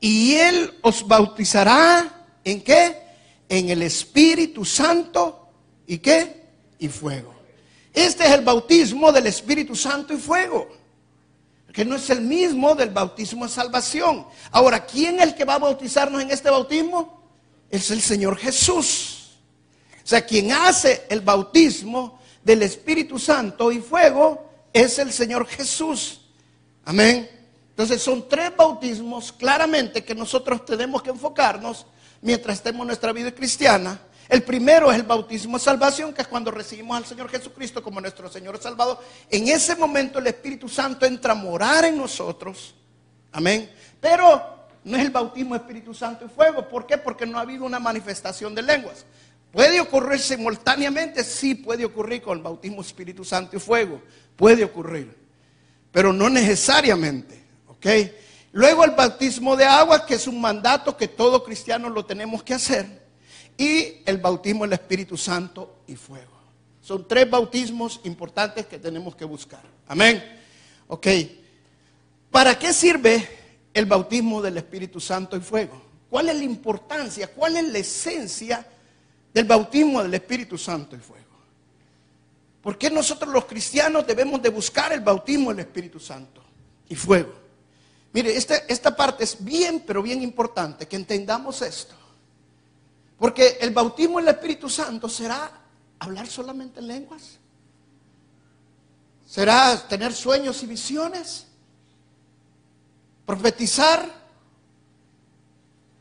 y 0.00 0.34
él 0.34 0.74
os 0.82 1.06
bautizará 1.06 2.26
en 2.44 2.60
qué? 2.62 3.00
En 3.48 3.70
el 3.70 3.82
Espíritu 3.82 4.64
Santo 4.64 5.48
y 5.86 5.98
qué? 5.98 6.42
Y 6.78 6.88
fuego. 6.88 7.32
Este 7.92 8.24
es 8.24 8.32
el 8.32 8.40
bautismo 8.40 9.12
del 9.12 9.26
Espíritu 9.26 9.76
Santo 9.76 10.12
y 10.12 10.16
fuego 10.16 10.81
que 11.72 11.84
no 11.84 11.96
es 11.96 12.10
el 12.10 12.20
mismo 12.20 12.74
del 12.74 12.90
bautismo 12.90 13.46
de 13.46 13.52
salvación. 13.52 14.26
Ahora, 14.50 14.84
¿quién 14.84 15.16
es 15.16 15.22
el 15.22 15.34
que 15.34 15.44
va 15.44 15.54
a 15.54 15.58
bautizarnos 15.58 16.20
en 16.20 16.30
este 16.30 16.50
bautismo? 16.50 17.22
Es 17.70 17.90
el 17.90 18.02
Señor 18.02 18.36
Jesús. 18.36 19.30
O 20.04 20.06
sea, 20.06 20.24
quien 20.26 20.52
hace 20.52 21.06
el 21.08 21.20
bautismo 21.20 22.20
del 22.44 22.62
Espíritu 22.62 23.18
Santo 23.18 23.72
y 23.72 23.80
fuego 23.80 24.50
es 24.72 24.98
el 24.98 25.12
Señor 25.12 25.46
Jesús. 25.46 26.20
Amén. 26.84 27.28
Entonces 27.70 28.02
son 28.02 28.28
tres 28.28 28.54
bautismos 28.54 29.32
claramente 29.32 30.04
que 30.04 30.14
nosotros 30.14 30.64
tenemos 30.66 31.02
que 31.02 31.10
enfocarnos 31.10 31.86
mientras 32.20 32.58
estemos 32.58 32.82
en 32.82 32.88
nuestra 32.88 33.12
vida 33.12 33.32
cristiana 33.32 33.98
el 34.32 34.44
primero 34.44 34.90
es 34.90 34.96
el 34.96 35.02
bautismo 35.02 35.58
de 35.58 35.62
salvación, 35.62 36.14
que 36.14 36.22
es 36.22 36.26
cuando 36.26 36.50
recibimos 36.50 36.96
al 36.96 37.04
Señor 37.04 37.28
Jesucristo 37.28 37.82
como 37.82 38.00
nuestro 38.00 38.30
Señor 38.30 38.58
Salvador. 38.62 38.98
En 39.28 39.46
ese 39.46 39.76
momento 39.76 40.18
el 40.18 40.26
Espíritu 40.26 40.70
Santo 40.70 41.04
entra 41.04 41.32
a 41.32 41.34
morar 41.34 41.84
en 41.84 41.98
nosotros. 41.98 42.74
Amén. 43.30 43.70
Pero 44.00 44.42
no 44.84 44.96
es 44.96 45.04
el 45.04 45.10
bautismo 45.10 45.52
de 45.52 45.60
Espíritu 45.60 45.92
Santo 45.92 46.24
y 46.24 46.28
fuego. 46.30 46.66
¿Por 46.66 46.86
qué? 46.86 46.96
Porque 46.96 47.26
no 47.26 47.36
ha 47.36 47.42
habido 47.42 47.66
una 47.66 47.78
manifestación 47.78 48.54
de 48.54 48.62
lenguas. 48.62 49.04
¿Puede 49.52 49.78
ocurrir 49.82 50.18
simultáneamente? 50.18 51.24
Sí, 51.24 51.54
puede 51.54 51.84
ocurrir 51.84 52.22
con 52.22 52.38
el 52.38 52.42
bautismo 52.42 52.80
Espíritu 52.80 53.26
Santo 53.26 53.58
y 53.58 53.60
fuego. 53.60 54.00
Puede 54.34 54.64
ocurrir. 54.64 55.14
Pero 55.90 56.10
no 56.10 56.30
necesariamente. 56.30 57.38
¿Ok? 57.68 57.86
Luego 58.52 58.82
el 58.84 58.92
bautismo 58.92 59.56
de 59.56 59.66
agua, 59.66 60.06
que 60.06 60.14
es 60.14 60.26
un 60.26 60.40
mandato 60.40 60.96
que 60.96 61.08
todo 61.08 61.44
cristiano 61.44 61.90
lo 61.90 62.06
tenemos 62.06 62.42
que 62.42 62.54
hacer 62.54 63.01
y 63.56 64.02
el 64.04 64.18
bautismo 64.18 64.64
del 64.64 64.74
Espíritu 64.74 65.16
Santo 65.16 65.78
y 65.86 65.96
fuego. 65.96 66.32
Son 66.80 67.06
tres 67.06 67.30
bautismos 67.30 68.00
importantes 68.04 68.66
que 68.66 68.78
tenemos 68.78 69.14
que 69.14 69.24
buscar. 69.24 69.62
Amén. 69.86 70.22
Ok. 70.88 71.06
¿Para 72.30 72.58
qué 72.58 72.72
sirve 72.72 73.28
el 73.72 73.86
bautismo 73.86 74.42
del 74.42 74.56
Espíritu 74.56 75.00
Santo 75.00 75.36
y 75.36 75.40
fuego? 75.40 75.80
¿Cuál 76.10 76.28
es 76.28 76.36
la 76.36 76.44
importancia? 76.44 77.28
¿Cuál 77.28 77.56
es 77.56 77.68
la 77.68 77.78
esencia 77.78 78.66
del 79.32 79.44
bautismo 79.44 80.02
del 80.02 80.14
Espíritu 80.14 80.58
Santo 80.58 80.96
y 80.96 80.98
fuego? 80.98 81.22
¿Por 82.62 82.78
qué 82.78 82.90
nosotros 82.90 83.32
los 83.32 83.44
cristianos 83.44 84.06
debemos 84.06 84.40
de 84.42 84.48
buscar 84.48 84.92
el 84.92 85.00
bautismo 85.00 85.50
del 85.50 85.60
Espíritu 85.60 85.98
Santo 85.98 86.42
y 86.88 86.94
fuego? 86.94 87.32
Mire, 88.12 88.36
esta, 88.36 88.56
esta 88.68 88.94
parte 88.94 89.24
es 89.24 89.42
bien, 89.42 89.82
pero 89.86 90.02
bien 90.02 90.22
importante 90.22 90.86
que 90.86 90.96
entendamos 90.96 91.62
esto. 91.62 91.94
Porque 93.22 93.58
el 93.60 93.70
bautismo 93.70 94.18
en 94.18 94.26
el 94.26 94.34
Espíritu 94.34 94.68
Santo 94.68 95.08
será 95.08 95.48
hablar 96.00 96.26
solamente 96.26 96.80
en 96.80 96.88
lenguas. 96.88 97.38
Será 99.24 99.80
tener 99.86 100.12
sueños 100.12 100.60
y 100.64 100.66
visiones. 100.66 101.46
Profetizar. 103.24 104.12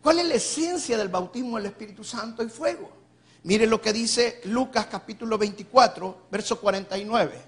¿Cuál 0.01 0.17
es 0.17 0.25
la 0.29 0.33
esencia 0.33 0.97
del 0.97 1.09
bautismo 1.09 1.57
del 1.57 1.67
Espíritu 1.67 2.03
Santo 2.03 2.41
y 2.41 2.49
fuego? 2.49 2.91
Mire 3.43 3.67
lo 3.67 3.79
que 3.79 3.93
dice 3.93 4.41
Lucas 4.45 4.87
capítulo 4.87 5.37
24, 5.37 6.25
verso 6.31 6.59
49. 6.59 7.41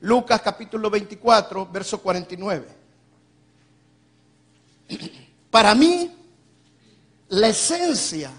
Lucas 0.00 0.42
capítulo 0.42 0.90
24, 0.90 1.68
verso 1.72 2.02
49. 2.02 2.68
Para 5.50 5.74
mí, 5.74 6.14
la 7.28 7.48
esencia 7.48 8.30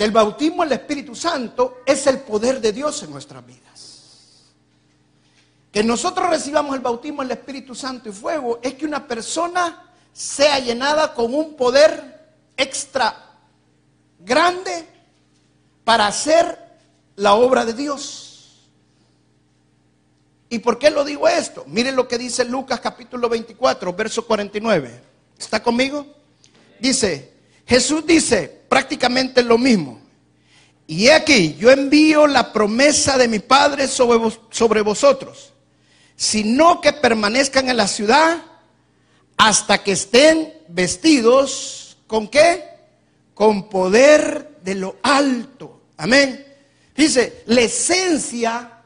del 0.00 0.12
bautismo 0.12 0.64
el 0.64 0.72
Espíritu 0.72 1.14
Santo 1.14 1.82
es 1.84 2.06
el 2.06 2.20
poder 2.20 2.58
de 2.58 2.72
Dios 2.72 3.02
en 3.02 3.10
nuestras 3.10 3.44
vidas. 3.44 4.46
Que 5.70 5.84
nosotros 5.84 6.30
recibamos 6.30 6.74
el 6.74 6.80
bautismo 6.80 7.20
del 7.20 7.32
Espíritu 7.32 7.74
Santo 7.74 8.08
y 8.08 8.12
fuego 8.12 8.60
es 8.62 8.72
que 8.76 8.86
una 8.86 9.06
persona 9.06 9.92
sea 10.10 10.58
llenada 10.58 11.12
con 11.12 11.34
un 11.34 11.54
poder 11.54 12.32
extra 12.56 13.40
grande 14.20 14.88
para 15.84 16.06
hacer 16.06 16.58
la 17.16 17.34
obra 17.34 17.66
de 17.66 17.74
Dios. 17.74 18.70
¿Y 20.48 20.60
por 20.60 20.78
qué 20.78 20.88
lo 20.88 21.04
digo 21.04 21.28
esto? 21.28 21.64
Miren 21.66 21.94
lo 21.94 22.08
que 22.08 22.16
dice 22.16 22.46
Lucas 22.46 22.80
capítulo 22.80 23.28
24, 23.28 23.92
verso 23.92 24.26
49. 24.26 25.02
¿Está 25.38 25.62
conmigo? 25.62 26.06
Dice, 26.80 27.34
Jesús 27.66 28.06
dice, 28.06 28.59
prácticamente 28.70 29.42
lo 29.42 29.58
mismo. 29.58 30.00
Y 30.86 31.08
aquí, 31.08 31.56
yo 31.58 31.72
envío 31.72 32.28
la 32.28 32.52
promesa 32.52 33.18
de 33.18 33.26
mi 33.26 33.40
Padre 33.40 33.88
sobre, 33.88 34.32
sobre 34.50 34.80
vosotros, 34.82 35.52
sino 36.14 36.80
que 36.80 36.92
permanezcan 36.92 37.68
en 37.68 37.76
la 37.76 37.88
ciudad 37.88 38.44
hasta 39.36 39.82
que 39.82 39.92
estén 39.92 40.52
vestidos 40.68 41.96
con 42.06 42.28
qué? 42.28 42.64
Con 43.34 43.68
poder 43.68 44.58
de 44.62 44.76
lo 44.76 44.96
alto. 45.02 45.80
Amén. 45.96 46.46
Dice, 46.96 47.42
la 47.46 47.62
esencia 47.62 48.82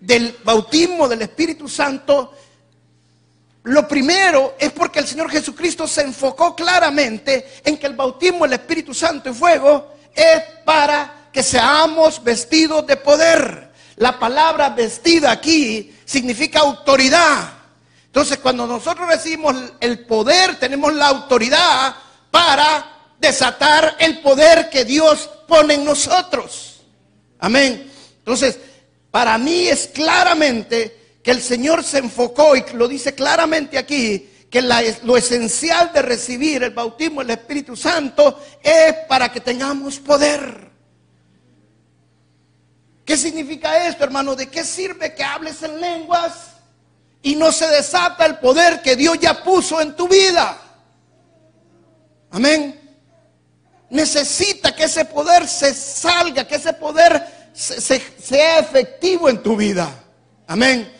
del 0.00 0.36
bautismo 0.42 1.06
del 1.06 1.22
Espíritu 1.22 1.68
Santo 1.68 2.32
lo 3.64 3.86
primero 3.86 4.54
es 4.58 4.72
porque 4.72 5.00
el 5.00 5.06
Señor 5.06 5.30
Jesucristo 5.30 5.86
se 5.86 6.02
enfocó 6.02 6.56
claramente 6.56 7.60
en 7.64 7.76
que 7.76 7.86
el 7.86 7.94
bautismo 7.94 8.44
del 8.44 8.54
Espíritu 8.54 8.94
Santo 8.94 9.28
y 9.28 9.34
fuego 9.34 9.94
es 10.14 10.42
para 10.64 11.28
que 11.32 11.42
seamos 11.42 12.22
vestidos 12.24 12.86
de 12.86 12.96
poder. 12.96 13.70
La 13.96 14.18
palabra 14.18 14.70
vestida 14.70 15.30
aquí 15.30 15.94
significa 16.06 16.60
autoridad. 16.60 17.52
Entonces, 18.06 18.38
cuando 18.38 18.66
nosotros 18.66 19.06
recibimos 19.06 19.54
el 19.78 20.06
poder, 20.06 20.58
tenemos 20.58 20.94
la 20.94 21.08
autoridad 21.08 21.94
para 22.30 23.12
desatar 23.20 23.96
el 23.98 24.20
poder 24.20 24.70
que 24.70 24.86
Dios 24.86 25.28
pone 25.46 25.74
en 25.74 25.84
nosotros. 25.84 26.80
Amén. 27.38 27.92
Entonces, 28.18 28.58
para 29.10 29.36
mí 29.36 29.68
es 29.68 29.88
claramente 29.88 30.99
que 31.22 31.30
el 31.30 31.42
Señor 31.42 31.84
se 31.84 31.98
enfocó 31.98 32.56
y 32.56 32.64
lo 32.74 32.88
dice 32.88 33.14
claramente 33.14 33.78
aquí, 33.78 34.28
que 34.50 34.62
lo 34.62 35.16
esencial 35.16 35.92
de 35.92 36.02
recibir 36.02 36.62
el 36.64 36.70
bautismo 36.70 37.20
del 37.20 37.30
Espíritu 37.30 37.76
Santo 37.76 38.42
es 38.62 38.94
para 39.08 39.30
que 39.30 39.40
tengamos 39.40 39.98
poder. 39.98 40.70
¿Qué 43.04 43.16
significa 43.16 43.86
esto, 43.86 44.04
hermano? 44.04 44.34
¿De 44.34 44.48
qué 44.48 44.64
sirve 44.64 45.14
que 45.14 45.22
hables 45.22 45.62
en 45.62 45.80
lenguas 45.80 46.32
y 47.22 47.36
no 47.36 47.52
se 47.52 47.68
desata 47.68 48.26
el 48.26 48.38
poder 48.38 48.82
que 48.82 48.96
Dios 48.96 49.18
ya 49.20 49.42
puso 49.42 49.80
en 49.80 49.94
tu 49.94 50.08
vida? 50.08 50.58
Amén. 52.30 52.76
Necesita 53.90 54.74
que 54.74 54.84
ese 54.84 55.04
poder 55.04 55.46
se 55.46 55.74
salga, 55.74 56.46
que 56.46 56.56
ese 56.56 56.72
poder 56.72 57.50
sea 57.52 58.58
efectivo 58.58 59.28
en 59.28 59.42
tu 59.42 59.56
vida. 59.56 59.92
Amén. 60.46 60.99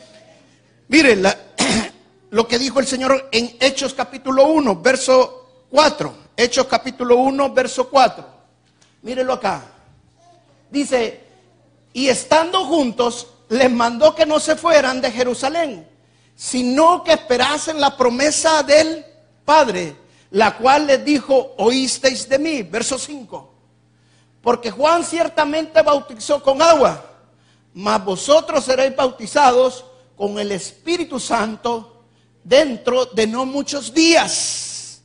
Miren 0.91 1.23
lo 2.31 2.49
que 2.49 2.59
dijo 2.59 2.81
el 2.81 2.87
Señor 2.87 3.29
en 3.31 3.57
Hechos 3.61 3.95
capítulo 3.95 4.49
1, 4.49 4.83
verso 4.83 5.67
4. 5.71 6.15
Hechos 6.37 6.67
capítulo 6.67 7.15
1, 7.15 7.53
verso 7.55 7.89
4. 7.89 8.27
Mírenlo 9.03 9.35
acá. 9.35 9.63
Dice, 10.69 11.21
y 11.93 12.09
estando 12.09 12.65
juntos, 12.65 13.29
les 13.51 13.71
mandó 13.71 14.17
que 14.17 14.27
no 14.27 14.41
se 14.41 14.57
fueran 14.57 15.01
de 15.01 15.13
Jerusalén, 15.13 15.89
sino 16.35 17.05
que 17.05 17.13
esperasen 17.13 17.81
la 17.81 17.97
promesa 17.97 18.65
del 18.65 19.07
Padre, 19.45 19.95
la 20.33 20.57
cual 20.57 20.89
les 20.89 21.05
dijo, 21.05 21.55
oísteis 21.59 22.29
de 22.29 22.41
mí. 22.41 22.63
Verso 22.65 22.99
5. 22.99 23.55
Porque 24.43 24.73
Juan 24.73 25.05
ciertamente 25.05 25.83
bautizó 25.83 26.43
con 26.43 26.61
agua 26.61 27.07
mas 27.73 28.05
vosotros 28.05 28.65
seréis 28.65 28.95
bautizados 28.97 29.85
con 30.21 30.39
el 30.39 30.53
Espíritu 30.53 31.19
Santo 31.19 32.03
dentro 32.45 33.07
de 33.07 33.27
no 33.27 33.47
muchos 33.47 33.95
días. 33.95 35.01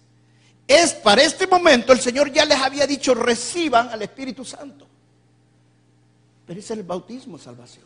Es 0.67 0.91
para 0.91 1.23
este 1.23 1.47
momento 1.47 1.93
el 1.93 2.01
Señor 2.01 2.33
ya 2.33 2.43
les 2.43 2.59
había 2.59 2.85
dicho 2.85 3.13
reciban 3.13 3.87
al 3.87 4.01
Espíritu 4.01 4.43
Santo. 4.43 4.85
Pero 6.45 6.59
es 6.59 6.69
el 6.69 6.83
bautismo 6.83 7.37
salvación. 7.37 7.85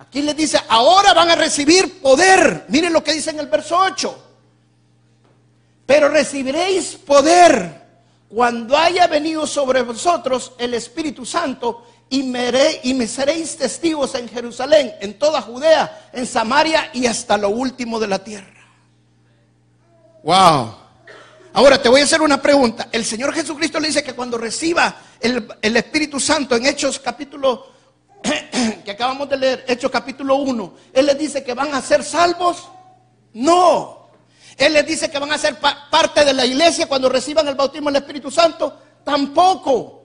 Aquí 0.00 0.22
les 0.22 0.36
dice, 0.36 0.58
ahora 0.68 1.14
van 1.14 1.30
a 1.30 1.36
recibir 1.36 2.00
poder. 2.00 2.64
Miren 2.66 2.92
lo 2.92 3.04
que 3.04 3.12
dice 3.12 3.30
en 3.30 3.38
el 3.38 3.46
verso 3.46 3.78
8. 3.78 4.24
Pero 5.86 6.08
recibiréis 6.08 6.96
poder 6.96 7.80
cuando 8.28 8.76
haya 8.76 9.06
venido 9.06 9.46
sobre 9.46 9.82
vosotros 9.82 10.54
el 10.58 10.74
Espíritu 10.74 11.24
Santo 11.24 11.86
y 12.12 12.22
me, 12.24 12.52
y 12.82 12.92
me 12.92 13.08
seréis 13.08 13.56
testigos 13.56 14.14
en 14.16 14.28
Jerusalén, 14.28 14.94
en 15.00 15.18
toda 15.18 15.40
Judea, 15.40 16.10
en 16.12 16.26
Samaria 16.26 16.90
y 16.92 17.06
hasta 17.06 17.38
lo 17.38 17.48
último 17.48 17.98
de 17.98 18.06
la 18.06 18.22
tierra. 18.22 18.52
Wow. 20.22 20.74
Ahora 21.54 21.80
te 21.80 21.88
voy 21.88 22.02
a 22.02 22.04
hacer 22.04 22.20
una 22.20 22.42
pregunta. 22.42 22.90
El 22.92 23.06
Señor 23.06 23.32
Jesucristo 23.32 23.80
le 23.80 23.88
dice 23.88 24.02
que 24.02 24.12
cuando 24.12 24.36
reciba 24.36 24.94
el, 25.18 25.48
el 25.62 25.74
Espíritu 25.78 26.20
Santo 26.20 26.54
en 26.54 26.66
Hechos 26.66 26.98
capítulo 26.98 27.68
que 28.84 28.90
acabamos 28.90 29.30
de 29.30 29.38
leer, 29.38 29.64
Hechos 29.66 29.90
capítulo 29.90 30.36
1, 30.36 30.74
Él 30.92 31.06
les 31.06 31.18
dice 31.18 31.42
que 31.42 31.54
van 31.54 31.74
a 31.74 31.80
ser 31.80 32.04
salvos. 32.04 32.68
No. 33.32 34.08
Él 34.58 34.74
les 34.74 34.86
dice 34.86 35.10
que 35.10 35.18
van 35.18 35.32
a 35.32 35.38
ser 35.38 35.56
parte 35.90 36.26
de 36.26 36.34
la 36.34 36.44
iglesia 36.44 36.86
cuando 36.86 37.08
reciban 37.08 37.48
el 37.48 37.54
bautismo 37.54 37.90
del 37.90 38.02
Espíritu 38.02 38.30
Santo. 38.30 38.78
Tampoco. 39.02 40.01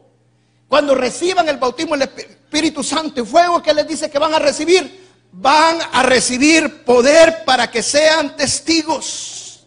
Cuando 0.68 0.96
reciban 0.96 1.48
el 1.48 1.58
bautismo 1.58 1.98
del 1.98 2.10
Espíritu 2.10 2.84
Santo 2.84 3.22
y 3.22 3.26
fuego 3.26 3.62
que 3.62 3.74
les 3.74 3.88
dice 3.88 4.10
que 4.10 4.20
van 4.20 4.34
a 4.34 4.40
recibir, 4.40 5.08
van 5.32 5.80
a 5.92 6.04
recibir 6.04 6.84
poder 6.84 7.44
para 7.46 7.70
que 7.72 7.82
sean 7.82 8.36
testigos. 8.36 9.66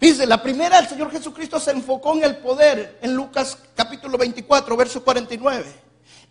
Dice, 0.00 0.26
la 0.26 0.42
primera, 0.42 0.78
el 0.78 0.88
Señor 0.88 1.10
Jesucristo 1.10 1.58
se 1.58 1.70
enfocó 1.70 2.14
en 2.14 2.24
el 2.24 2.36
poder 2.36 2.98
en 3.00 3.14
Lucas 3.14 3.56
capítulo 3.74 4.18
24, 4.18 4.76
verso 4.76 5.02
49. 5.02 5.64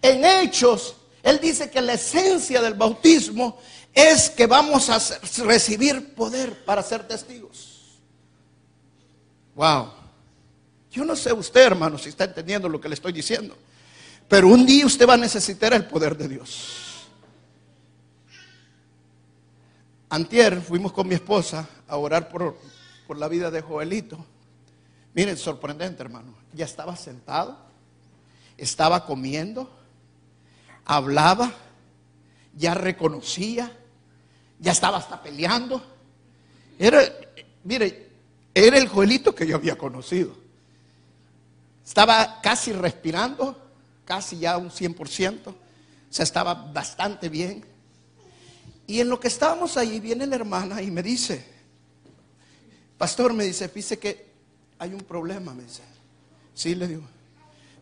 En 0.02 0.26
Hechos, 0.26 0.96
Él 1.24 1.40
dice 1.40 1.70
que 1.70 1.82
la 1.82 1.94
esencia 1.94 2.62
del 2.62 2.74
bautismo 2.74 3.58
es 3.94 4.30
que 4.30 4.48
vamos 4.48 4.90
a 4.90 5.00
recibir 5.44 6.14
poder 6.16 6.66
para 6.66 6.84
ser 6.84 7.08
testigos. 7.08 8.00
Wow. 9.56 10.03
Yo 10.94 11.04
no 11.04 11.16
sé 11.16 11.34
usted, 11.34 11.66
hermano, 11.66 11.98
si 11.98 12.10
está 12.10 12.26
entendiendo 12.26 12.70
lo 12.70 12.80
que 12.80 12.88
le 12.88 12.94
estoy 12.94 13.12
diciendo. 13.12 13.58
Pero 14.30 14.48
un 14.48 14.64
día 14.64 14.86
usted 14.86 15.10
va 15.10 15.16
a 15.16 15.18
necesitar 15.18 15.74
el 15.74 15.86
poder 15.86 16.16
de 16.16 16.28
Dios. 16.28 17.08
Antier 20.08 20.62
fuimos 20.62 20.94
con 20.94 21.08
mi 21.08 21.16
esposa 21.16 21.68
a 21.88 21.98
orar 21.98 22.30
por, 22.30 22.56
por 23.08 23.18
la 23.18 23.28
vida 23.28 23.50
de 23.50 23.62
Joelito. 23.62 24.24
Miren, 25.16 25.36
sorprendente, 25.36 26.04
hermano. 26.04 26.36
Ya 26.54 26.66
estaba 26.66 26.96
sentado, 26.96 27.58
estaba 28.56 29.08
comiendo, 29.08 29.76
hablaba, 30.86 31.52
ya 32.56 32.76
reconocía, 32.76 33.76
ya 34.60 34.72
estaba 34.72 34.98
hasta 35.00 35.24
peleando. 35.24 35.82
Era, 36.78 37.02
mire, 37.64 38.12
era 38.54 38.78
el 38.78 38.88
Joelito 38.88 39.34
que 39.34 39.48
yo 39.48 39.56
había 39.56 39.76
conocido. 39.76 40.43
Estaba 41.86 42.42
casi 42.42 42.72
respirando, 42.72 43.60
casi 44.06 44.40
ya 44.40 44.58
un 44.58 44.70
100%, 44.70 45.48
o 45.48 45.56
sea, 46.10 46.24
estaba 46.24 46.54
bastante 46.54 47.30
bien. 47.30 47.66
Y 48.86 49.00
en 49.00 49.10
lo 49.10 49.20
que 49.20 49.28
estábamos 49.28 49.78
ahí 49.78 50.00
viene 50.00 50.28
la 50.28 50.36
hermana 50.36 50.82
y 50.82 50.92
me 50.92 51.02
dice, 51.02 51.46
pastor, 52.98 53.34
me 53.34 53.46
dice, 53.46 53.68
dice 53.68 53.98
que 53.98 54.34
hay 54.80 54.94
un 54.94 55.02
problema, 55.02 55.54
me 55.54 55.64
dice. 55.64 55.82
Sí, 56.54 56.76
le 56.76 56.88
digo. 56.88 57.04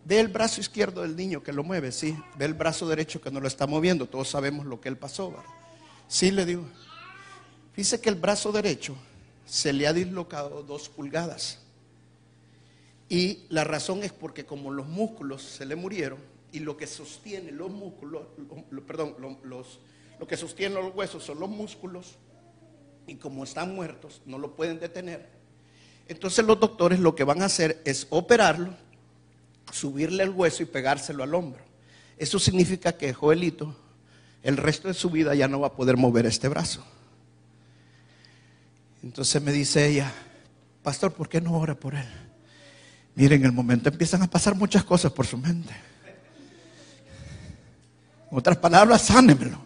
Ve 0.06 0.20
el 0.20 0.30
brazo 0.30 0.62
izquierdo 0.62 1.02
del 1.02 1.16
niño 1.16 1.44
que 1.44 1.54
lo 1.54 1.64
mueve, 1.64 1.92
sí. 1.92 2.18
Ve 2.38 2.46
el 2.46 2.54
brazo 2.54 2.88
derecho 2.88 3.22
que 3.22 3.32
no 3.32 3.40
lo 3.40 3.48
está 3.48 3.68
moviendo. 3.68 4.08
Todos 4.08 4.30
sabemos 4.30 4.66
lo 4.66 4.82
que 4.82 4.90
él 4.90 4.98
pasó, 4.98 5.32
¿verdad? 5.32 5.46
Sí, 6.08 6.32
le 6.32 6.46
digo. 6.46 6.66
Dice 7.76 8.02
que 8.02 8.10
el 8.10 8.16
brazo 8.16 8.52
derecho 8.52 8.96
se 9.46 9.74
le 9.74 9.88
ha 9.88 9.94
dislocado 9.94 10.64
dos 10.64 10.90
pulgadas. 10.90 11.60
Y 13.12 13.40
la 13.50 13.66
razón 13.66 14.04
es 14.04 14.14
porque 14.14 14.46
como 14.46 14.72
los 14.72 14.88
músculos 14.88 15.44
se 15.44 15.66
le 15.66 15.76
murieron 15.76 16.18
y 16.54 16.60
lo 16.60 16.78
que 16.78 16.88
sostiene 16.88 17.52
los 17.52 17.70
músculos, 17.70 18.24
perdón, 18.88 19.18
los, 19.44 19.82
lo 20.18 20.26
que 20.26 20.38
sostiene 20.38 20.76
los 20.76 20.96
huesos 20.96 21.22
son 21.22 21.42
los 21.42 21.50
músculos 21.50 22.16
y 23.08 23.16
como 23.16 23.44
están 23.44 23.76
muertos 23.76 24.22
no 24.26 24.38
lo 24.38 24.56
pueden 24.56 24.80
detener. 24.80 25.28
Entonces 26.08 26.46
los 26.46 26.58
doctores 26.58 27.02
lo 27.02 27.14
que 27.14 27.26
van 27.26 27.42
a 27.42 27.48
hacer 27.48 27.82
es 27.84 28.08
operarlo, 28.12 28.74
subirle 29.74 30.24
el 30.24 30.30
hueso 30.30 30.64
y 30.64 30.68
pegárselo 30.68 31.22
al 31.24 31.36
hombro. 31.36 31.66
Eso 32.18 32.40
significa 32.40 32.94
que 32.94 33.12
Joelito 33.12 33.76
el 34.42 34.56
resto 34.56 34.88
de 34.88 34.94
su 34.94 35.10
vida 35.10 35.36
ya 35.36 35.50
no 35.50 35.60
va 35.60 35.68
a 35.68 35.74
poder 35.74 35.98
mover 35.98 36.28
este 36.28 36.48
brazo. 36.48 36.82
Entonces 39.04 39.42
me 39.42 39.52
dice 39.52 39.86
ella, 39.86 40.14
pastor, 40.82 41.12
¿por 41.12 41.28
qué 41.28 41.42
no 41.42 41.60
ora 41.60 41.76
por 41.76 41.94
él? 41.94 42.21
Miren, 43.22 43.42
en 43.42 43.46
el 43.46 43.52
momento 43.52 43.88
empiezan 43.88 44.24
a 44.24 44.28
pasar 44.28 44.56
muchas 44.56 44.84
cosas 44.84 45.12
por 45.12 45.28
su 45.28 45.38
mente. 45.38 45.72
En 48.32 48.36
otras 48.36 48.58
palabras, 48.58 49.04
sánemelo. 49.04 49.60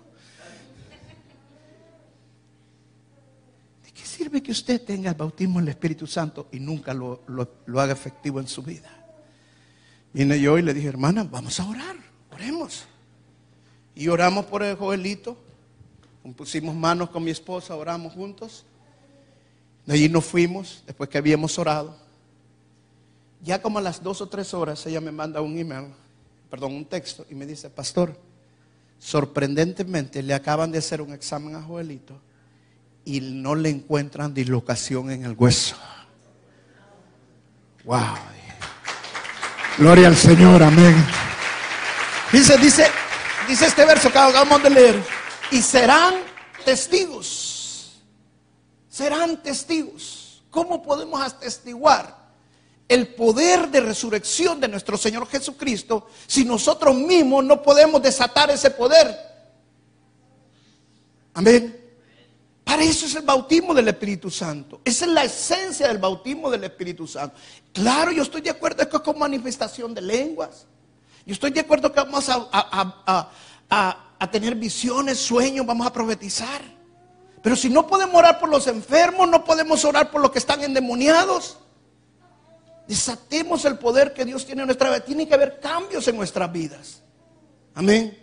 ¿De 3.82 3.94
qué 3.94 4.06
sirve 4.06 4.44
que 4.44 4.52
usted 4.52 4.82
tenga 4.82 5.12
el 5.12 5.16
bautismo 5.16 5.60
en 5.60 5.68
el 5.68 5.70
Espíritu 5.70 6.06
Santo 6.06 6.50
y 6.52 6.60
nunca 6.60 6.94
lo, 6.94 7.24
lo 7.28 7.80
haga 7.80 7.94
efectivo 7.94 8.42
en 8.42 8.48
su 8.50 8.62
vida? 8.62 8.90
Vine 10.12 10.38
yo 10.38 10.58
y 10.58 10.62
le 10.62 10.74
dije, 10.74 10.90
hermana, 10.90 11.24
vamos 11.24 11.58
a 11.62 11.66
orar, 11.66 11.96
oremos. 12.34 12.84
Y 13.96 14.10
oramos 14.10 14.48
por 14.48 14.64
el 14.64 14.76
joelito. 14.76 15.42
Pusimos 16.36 16.76
manos 16.76 17.10
con 17.10 17.24
mi 17.24 17.32
esposa, 17.32 17.74
oramos 17.74 18.12
juntos. 18.12 18.66
De 19.86 19.94
allí 19.94 20.10
nos 20.10 20.26
fuimos, 20.26 20.84
después 20.86 21.10
que 21.10 21.18
habíamos 21.18 21.58
orado. 21.58 22.04
Ya 23.46 23.62
como 23.62 23.78
a 23.78 23.82
las 23.82 24.02
dos 24.02 24.22
o 24.22 24.28
tres 24.28 24.56
horas 24.56 24.84
ella 24.88 25.00
me 25.00 25.12
manda 25.12 25.40
un 25.40 25.56
email, 25.56 25.94
perdón, 26.50 26.74
un 26.74 26.86
texto 26.86 27.28
y 27.30 27.36
me 27.36 27.46
dice, 27.46 27.70
pastor, 27.70 28.20
sorprendentemente 28.98 30.24
le 30.24 30.34
acaban 30.34 30.72
de 30.72 30.80
hacer 30.80 31.00
un 31.00 31.14
examen 31.14 31.56
a 31.56 31.62
Joelito 31.62 32.20
y 33.06 33.22
no 33.22 33.54
le 33.54 33.70
encuentran 33.70 34.34
dislocación 34.34 35.12
en 35.12 35.26
el 35.26 35.36
hueso. 35.38 35.76
Wow. 37.84 38.16
Gloria 39.78 40.08
al 40.08 40.16
Señor, 40.16 40.64
amén. 40.64 40.96
Dice, 42.32 42.58
dice, 42.58 42.88
dice 43.48 43.68
este 43.68 43.86
verso 43.86 44.12
que 44.12 44.18
acabamos 44.18 44.64
de 44.64 44.72
leer, 44.72 45.04
y 45.52 45.62
serán 45.62 46.16
testigos. 46.66 48.02
Serán 48.90 49.44
testigos. 49.44 50.44
¿Cómo 50.50 50.82
podemos 50.82 51.22
atestiguar 51.22 52.25
el 52.88 53.08
poder 53.10 53.70
de 53.70 53.82
resurrección 53.82 54.60
de 54.60 54.68
nuestro 54.68 54.98
Señor 54.98 55.28
Jesucristo 55.28 56.08
si 56.28 56.46
nosotros 56.46 56.96
mismos 56.96 57.44
no 57.44 57.62
podemos 57.62 58.02
desatar 58.02 58.52
ese 58.52 58.70
poder. 58.72 59.16
Amén. 61.34 61.82
Para 62.64 62.84
eso 62.84 63.06
es 63.06 63.16
el 63.16 63.24
bautismo 63.24 63.74
del 63.74 63.88
Espíritu 63.88 64.30
Santo. 64.30 64.82
Esa 64.84 65.06
es 65.06 65.12
la 65.12 65.24
esencia 65.24 65.88
del 65.88 65.98
bautismo 65.98 66.50
del 66.50 66.64
Espíritu 66.64 67.08
Santo. 67.08 67.36
Claro, 67.74 68.12
yo 68.12 68.24
estoy 68.24 68.42
de 68.42 68.50
acuerdo 68.50 68.88
que 68.88 68.96
es 68.96 69.04
con 69.04 69.20
manifestación 69.20 69.94
de 69.94 70.02
lenguas. 70.02 70.66
Yo 71.26 71.34
estoy 71.34 71.52
de 71.52 71.60
acuerdo 71.60 71.92
que 71.92 72.00
vamos 72.00 72.28
a, 72.30 73.30
a 73.70 74.32
tener 74.32 74.56
visiones, 74.56 75.20
sueños, 75.20 75.66
vamos 75.66 75.86
a 75.86 75.94
profetizar. 75.94 76.62
Pero 77.42 77.56
si 77.56 77.70
no 77.70 77.86
podemos 77.86 78.16
orar 78.16 78.40
por 78.40 78.50
los 78.50 78.66
enfermos, 78.66 79.30
no 79.30 79.44
podemos 79.44 79.86
orar 79.86 80.10
por 80.10 80.22
los 80.22 80.32
que 80.32 80.40
están 80.40 80.64
endemoniados. 80.64 81.60
Desatemos 82.88 83.66
el 83.66 83.78
poder 83.78 84.14
que 84.14 84.26
Dios 84.26 84.46
tiene 84.46 84.62
en 84.62 84.68
nuestra 84.68 84.90
vida. 84.90 85.00
Tiene 85.04 85.28
que 85.28 85.34
haber 85.34 85.60
cambios 85.60 86.08
en 86.08 86.16
nuestras 86.16 86.52
vidas. 86.52 87.02
Amén. 87.74 88.18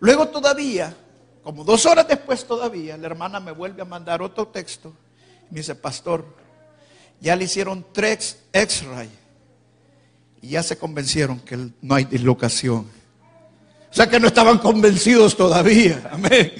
Luego 0.00 0.28
todavía, 0.28 0.94
como 1.42 1.64
dos 1.64 1.86
horas 1.86 2.06
después 2.06 2.44
todavía, 2.44 2.96
la 2.96 3.06
hermana 3.06 3.40
me 3.40 3.52
vuelve 3.52 3.82
a 3.82 3.84
mandar 3.84 4.22
otro 4.22 4.48
texto. 4.48 4.92
Y 5.50 5.54
me 5.54 5.60
dice, 5.60 5.74
pastor, 5.74 6.24
ya 7.20 7.36
le 7.36 7.44
hicieron 7.44 7.86
tres 7.92 8.38
X-ray. 8.52 9.10
Y 10.42 10.48
ya 10.50 10.62
se 10.62 10.78
convencieron 10.78 11.40
que 11.40 11.70
no 11.80 11.94
hay 11.94 12.04
dislocación. 12.04 12.86
O 13.90 13.94
sea 13.94 14.08
que 14.08 14.20
no 14.20 14.28
estaban 14.28 14.58
convencidos 14.58 15.36
todavía. 15.36 16.08
Amén. 16.12 16.52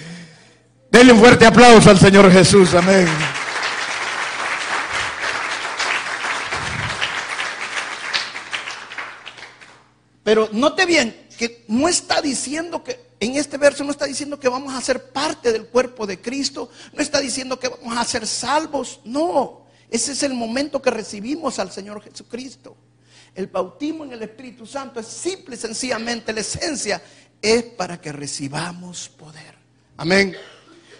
Denle 0.90 1.12
un 1.12 1.20
fuerte 1.20 1.46
aplauso 1.46 1.90
al 1.90 1.98
Señor 1.98 2.30
Jesús. 2.30 2.74
Amén. 2.74 3.06
Pero 10.30 10.48
note 10.52 10.86
bien 10.86 11.26
que 11.36 11.64
no 11.66 11.88
está 11.88 12.22
diciendo 12.22 12.84
que, 12.84 13.00
en 13.18 13.34
este 13.34 13.58
verso 13.58 13.82
no 13.82 13.90
está 13.90 14.04
diciendo 14.04 14.38
que 14.38 14.48
vamos 14.48 14.72
a 14.72 14.80
ser 14.80 15.10
parte 15.10 15.50
del 15.50 15.66
cuerpo 15.66 16.06
de 16.06 16.20
Cristo, 16.20 16.70
no 16.92 17.02
está 17.02 17.18
diciendo 17.18 17.58
que 17.58 17.66
vamos 17.66 17.98
a 17.98 18.04
ser 18.04 18.28
salvos, 18.28 19.00
no, 19.04 19.66
ese 19.90 20.12
es 20.12 20.22
el 20.22 20.32
momento 20.32 20.80
que 20.80 20.92
recibimos 20.92 21.58
al 21.58 21.72
Señor 21.72 22.00
Jesucristo. 22.00 22.76
El 23.34 23.48
bautismo 23.48 24.04
en 24.04 24.12
el 24.12 24.22
Espíritu 24.22 24.66
Santo 24.66 25.00
es 25.00 25.08
simple 25.08 25.56
y 25.56 25.58
sencillamente 25.58 26.32
la 26.32 26.42
esencia, 26.42 27.02
es 27.42 27.64
para 27.64 28.00
que 28.00 28.12
recibamos 28.12 29.08
poder. 29.08 29.56
Amén. 29.96 30.36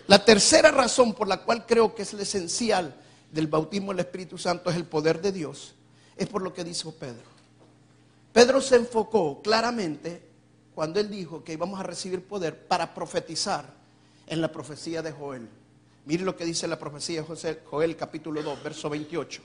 La 0.08 0.24
tercera 0.24 0.72
razón 0.72 1.14
por 1.14 1.28
la 1.28 1.44
cual 1.44 1.66
creo 1.66 1.94
que 1.94 2.02
es 2.02 2.12
la 2.14 2.22
esencial 2.22 3.00
del 3.30 3.46
bautismo 3.46 3.92
del 3.92 4.00
Espíritu 4.00 4.38
Santo 4.38 4.70
es 4.70 4.76
el 4.76 4.86
poder 4.86 5.20
de 5.20 5.30
Dios, 5.30 5.76
es 6.16 6.26
por 6.26 6.42
lo 6.42 6.52
que 6.52 6.64
dijo 6.64 6.90
Pedro. 6.90 7.29
Pedro 8.32 8.60
se 8.60 8.76
enfocó 8.76 9.40
claramente 9.42 10.22
cuando 10.74 11.00
él 11.00 11.10
dijo 11.10 11.42
que 11.42 11.52
íbamos 11.52 11.80
a 11.80 11.82
recibir 11.82 12.22
poder 12.24 12.66
para 12.66 12.94
profetizar 12.94 13.64
en 14.26 14.40
la 14.40 14.50
profecía 14.50 15.02
de 15.02 15.12
Joel. 15.12 15.48
Mire 16.06 16.24
lo 16.24 16.36
que 16.36 16.44
dice 16.44 16.66
la 16.66 16.78
profecía 16.78 17.22
de 17.22 17.58
Joel 17.64 17.96
capítulo 17.96 18.42
2, 18.42 18.62
verso 18.62 18.88
28. 18.88 19.42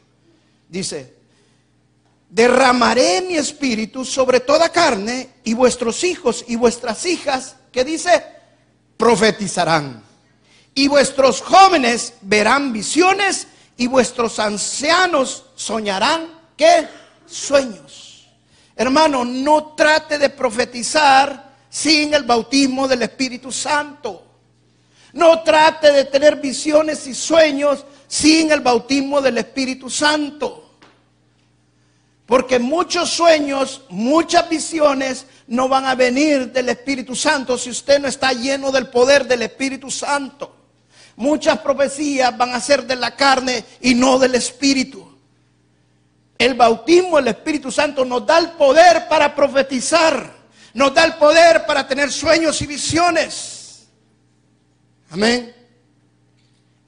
Dice, 0.70 1.16
derramaré 2.30 3.22
mi 3.22 3.36
espíritu 3.36 4.06
sobre 4.06 4.40
toda 4.40 4.70
carne 4.70 5.30
y 5.44 5.54
vuestros 5.54 6.04
hijos 6.04 6.46
y 6.48 6.56
vuestras 6.56 7.06
hijas, 7.06 7.56
que 7.72 7.84
dice, 7.84 8.24
profetizarán. 8.98 10.04
Y 10.74 10.88
vuestros 10.88 11.42
jóvenes 11.42 12.14
verán 12.22 12.72
visiones 12.72 13.48
y 13.78 13.88
vuestros 13.88 14.40
ancianos 14.40 15.46
soñarán, 15.56 16.30
¿qué? 16.56 16.88
Sueños. 17.26 18.15
Hermano, 18.76 19.24
no 19.24 19.74
trate 19.76 20.18
de 20.18 20.30
profetizar 20.30 21.56
sin 21.70 22.14
el 22.14 22.24
bautismo 22.24 22.88
del 22.88 23.04
Espíritu 23.04 23.52
Santo. 23.52 24.24
No 25.14 25.44
trate 25.44 25.92
de 25.92 26.06
tener 26.06 26.38
visiones 26.38 27.08
y 27.08 27.14
sueños 27.14 27.86
sin 28.08 28.52
el 28.52 28.60
bautismo 28.60 29.22
del 29.22 29.38
Espíritu 29.38 29.90
Santo. 29.90 30.78
Porque 32.26 32.60
muchos 32.60 33.12
sueños, 33.12 33.84
muchas 33.90 34.50
visiones 34.50 35.26
no 35.48 35.70
van 35.70 35.86
a 35.86 35.96
venir 35.96 36.52
del 36.52 36.70
Espíritu 36.70 37.16
Santo 37.16 37.58
si 37.58 37.70
usted 37.70 38.00
no 38.00 38.08
está 38.08 38.34
lleno 38.34 38.72
del 38.72 38.88
poder 38.88 39.26
del 39.26 39.44
Espíritu 39.44 39.92
Santo. 39.92 40.54
Muchas 41.16 41.60
profecías 41.60 42.36
van 42.38 42.54
a 42.54 42.60
ser 42.60 42.86
de 42.86 42.96
la 42.96 43.16
carne 43.16 43.64
y 43.80 43.96
no 43.96 44.20
del 44.20 44.36
Espíritu. 44.36 45.15
El 46.38 46.54
bautismo 46.56 47.18
del 47.18 47.30
Espíritu 47.30 47.72
Santo 47.72 48.04
nos 48.04 48.26
da 48.26 48.40
el 48.40 48.52
poder 48.52 49.08
para 49.08 49.34
profetizar, 49.34 50.34
nos 50.74 50.94
da 50.94 51.06
el 51.06 51.14
poder 51.16 51.66
para 51.66 51.88
tener 51.88 52.12
sueños 52.12 52.62
y 52.62 52.68
visiones. 52.68 53.88
Amén. 55.10 55.56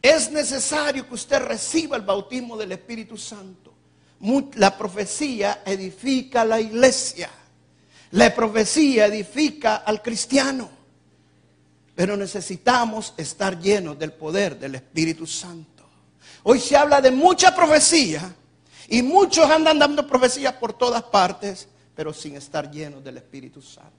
Es 0.01 0.31
necesario 0.31 1.07
que 1.07 1.15
usted 1.15 1.39
reciba 1.39 1.95
el 1.95 2.03
bautismo 2.03 2.57
del 2.57 2.73
Espíritu 2.73 3.17
Santo. 3.17 3.73
La 4.55 4.77
profecía 4.77 5.61
edifica 5.65 6.43
la 6.43 6.59
iglesia. 6.59 7.29
La 8.11 8.33
profecía 8.33 9.05
edifica 9.05 9.77
al 9.77 10.01
cristiano. 10.01 10.69
Pero 11.95 12.15
necesitamos 12.15 13.13
estar 13.17 13.59
llenos 13.59 13.97
del 13.97 14.13
poder 14.13 14.59
del 14.59 14.75
Espíritu 14.75 15.25
Santo. 15.25 15.83
Hoy 16.43 16.59
se 16.59 16.77
habla 16.77 17.01
de 17.01 17.11
mucha 17.11 17.55
profecía 17.55 18.33
y 18.87 19.01
muchos 19.01 19.49
andan 19.49 19.79
dando 19.79 20.07
profecías 20.07 20.53
por 20.53 20.73
todas 20.73 21.03
partes, 21.03 21.67
pero 21.95 22.13
sin 22.13 22.35
estar 22.35 22.69
llenos 22.71 23.03
del 23.03 23.17
Espíritu 23.17 23.61
Santo. 23.61 23.91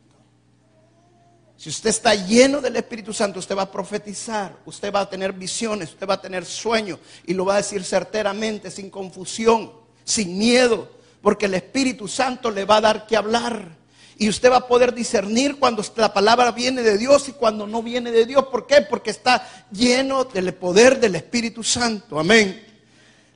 Si 1.59 1.68
usted 1.68 1.90
está 1.90 2.14
lleno 2.14 2.61
del 2.61 2.77
Espíritu 2.77 3.12
Santo, 3.12 3.40
usted 3.40 3.57
va 3.57 3.62
a 3.62 3.70
profetizar, 3.70 4.57
usted 4.64 4.92
va 4.92 5.01
a 5.01 5.11
tener 5.11 5.33
visiones, 5.33 5.90
usted 5.90 6.09
va 6.09 6.14
a 6.14 6.20
tener 6.20 6.44
sueños 6.44 7.01
y 7.27 7.35
lo 7.35 7.44
va 7.44 7.55
a 7.55 7.57
decir 7.57 7.83
certeramente, 7.83 8.70
sin 8.70 8.88
confusión, 8.90 9.72
sin 10.05 10.38
miedo, 10.38 10.88
porque 11.20 11.46
el 11.46 11.55
Espíritu 11.55 12.07
Santo 12.07 12.53
le 12.53 12.64
va 12.64 12.77
a 12.77 12.83
dar 12.83 13.07
que 13.09 13.16
hablar. 13.16 13.77
Y 14.16 14.29
usted 14.29 14.53
va 14.53 14.59
a 14.59 14.66
poder 14.68 14.94
discernir 14.94 15.59
cuando 15.59 15.85
la 15.96 16.12
palabra 16.12 16.53
viene 16.53 16.83
de 16.83 16.96
Dios 16.96 17.29
y 17.29 17.33
cuando 17.33 17.66
no 17.66 17.83
viene 17.83 18.12
de 18.12 18.24
Dios. 18.24 18.46
¿Por 18.46 18.66
qué? 18.66 18.83
Porque 18.83 19.11
está 19.11 19.48
lleno 19.72 20.24
del 20.24 20.55
poder 20.55 21.01
del 21.01 21.16
Espíritu 21.16 21.64
Santo. 21.64 22.20
Amén. 22.20 22.67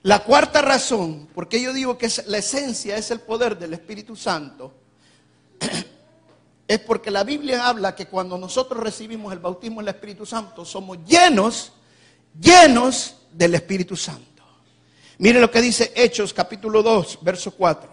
La 0.05 0.25
cuarta 0.25 0.63
razón, 0.63 1.29
porque 1.33 1.61
yo 1.61 1.73
digo 1.73 1.97
que 1.97 2.11
la 2.27 2.39
esencia 2.39 2.97
es 2.97 3.13
el 3.13 3.21
poder 3.21 3.57
del 3.57 3.73
Espíritu 3.73 4.17
Santo, 4.17 4.75
es 6.67 6.79
porque 6.81 7.11
la 7.11 7.23
Biblia 7.23 7.69
habla 7.69 7.95
que 7.95 8.07
cuando 8.07 8.37
nosotros 8.37 8.83
recibimos 8.83 9.33
el 9.33 9.39
bautismo 9.39 9.81
del 9.81 9.95
Espíritu 9.95 10.27
Santo, 10.27 10.65
somos 10.65 10.99
llenos, 11.07 11.73
llenos 12.41 13.15
del 13.31 13.55
Espíritu 13.55 13.97
Santo. 13.97 14.43
Mire 15.19 15.41
lo 15.41 15.51
que 15.51 15.61
dice 15.61 15.93
Hechos 15.95 16.35
capítulo 16.35 16.83
2, 16.83 17.21
verso 17.23 17.53
4. 17.53 17.93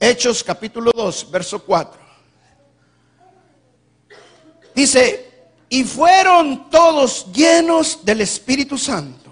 Hechos 0.00 0.42
capítulo 0.42 0.90
2, 0.92 1.30
verso 1.30 1.62
4. 1.62 2.00
Dice, 4.74 5.50
y 5.68 5.84
fueron 5.84 6.68
todos 6.68 7.32
llenos 7.32 8.04
del 8.04 8.22
Espíritu 8.22 8.76
Santo 8.76 9.25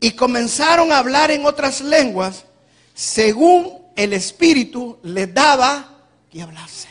y 0.00 0.12
comenzaron 0.12 0.90
a 0.90 0.98
hablar 0.98 1.30
en 1.30 1.44
otras 1.44 1.82
lenguas 1.82 2.46
según 2.94 3.78
el 3.94 4.14
Espíritu 4.14 4.98
les 5.02 5.32
daba 5.32 5.98
que 6.30 6.40
hablasen. 6.40 6.90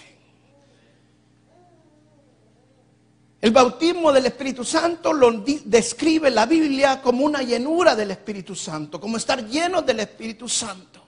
El 3.41 3.51
bautismo 3.51 4.11
del 4.11 4.25
Espíritu 4.25 4.65
Santo 4.65 5.13
lo 5.13 5.31
describe 5.65 6.29
la 6.29 6.45
Biblia 6.45 7.01
como 7.01 7.25
una 7.25 7.41
llenura 7.41 7.95
del 7.95 8.11
Espíritu 8.11 8.53
Santo, 8.53 8.99
como 8.99 9.17
estar 9.17 9.45
lleno 9.47 9.81
del 9.81 10.01
Espíritu 10.01 10.49
Santo. 10.49 11.01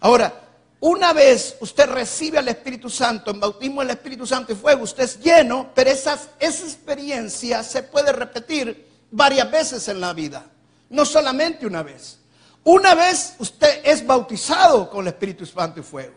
Ahora, 0.00 0.40
una 0.80 1.12
vez 1.12 1.56
usted 1.60 1.88
recibe 1.88 2.38
al 2.38 2.48
Espíritu 2.48 2.90
Santo, 2.90 3.30
en 3.30 3.40
bautismo 3.40 3.80
del 3.80 3.90
Espíritu 3.90 4.26
Santo 4.26 4.52
y 4.52 4.56
fuego, 4.56 4.82
usted 4.82 5.04
es 5.04 5.20
lleno, 5.20 5.70
pero 5.74 5.88
esa 5.90 6.18
experiencia 6.40 7.62
se 7.62 7.84
puede 7.84 8.12
repetir 8.12 8.83
varias 9.14 9.50
veces 9.50 9.86
en 9.88 10.00
la 10.00 10.12
vida, 10.12 10.44
no 10.90 11.04
solamente 11.04 11.66
una 11.66 11.82
vez. 11.82 12.18
Una 12.64 12.94
vez 12.94 13.34
usted 13.38 13.80
es 13.84 14.04
bautizado 14.04 14.90
con 14.90 15.02
el 15.02 15.08
Espíritu 15.08 15.46
Santo 15.46 15.80
y 15.80 15.82
fuego. 15.82 16.14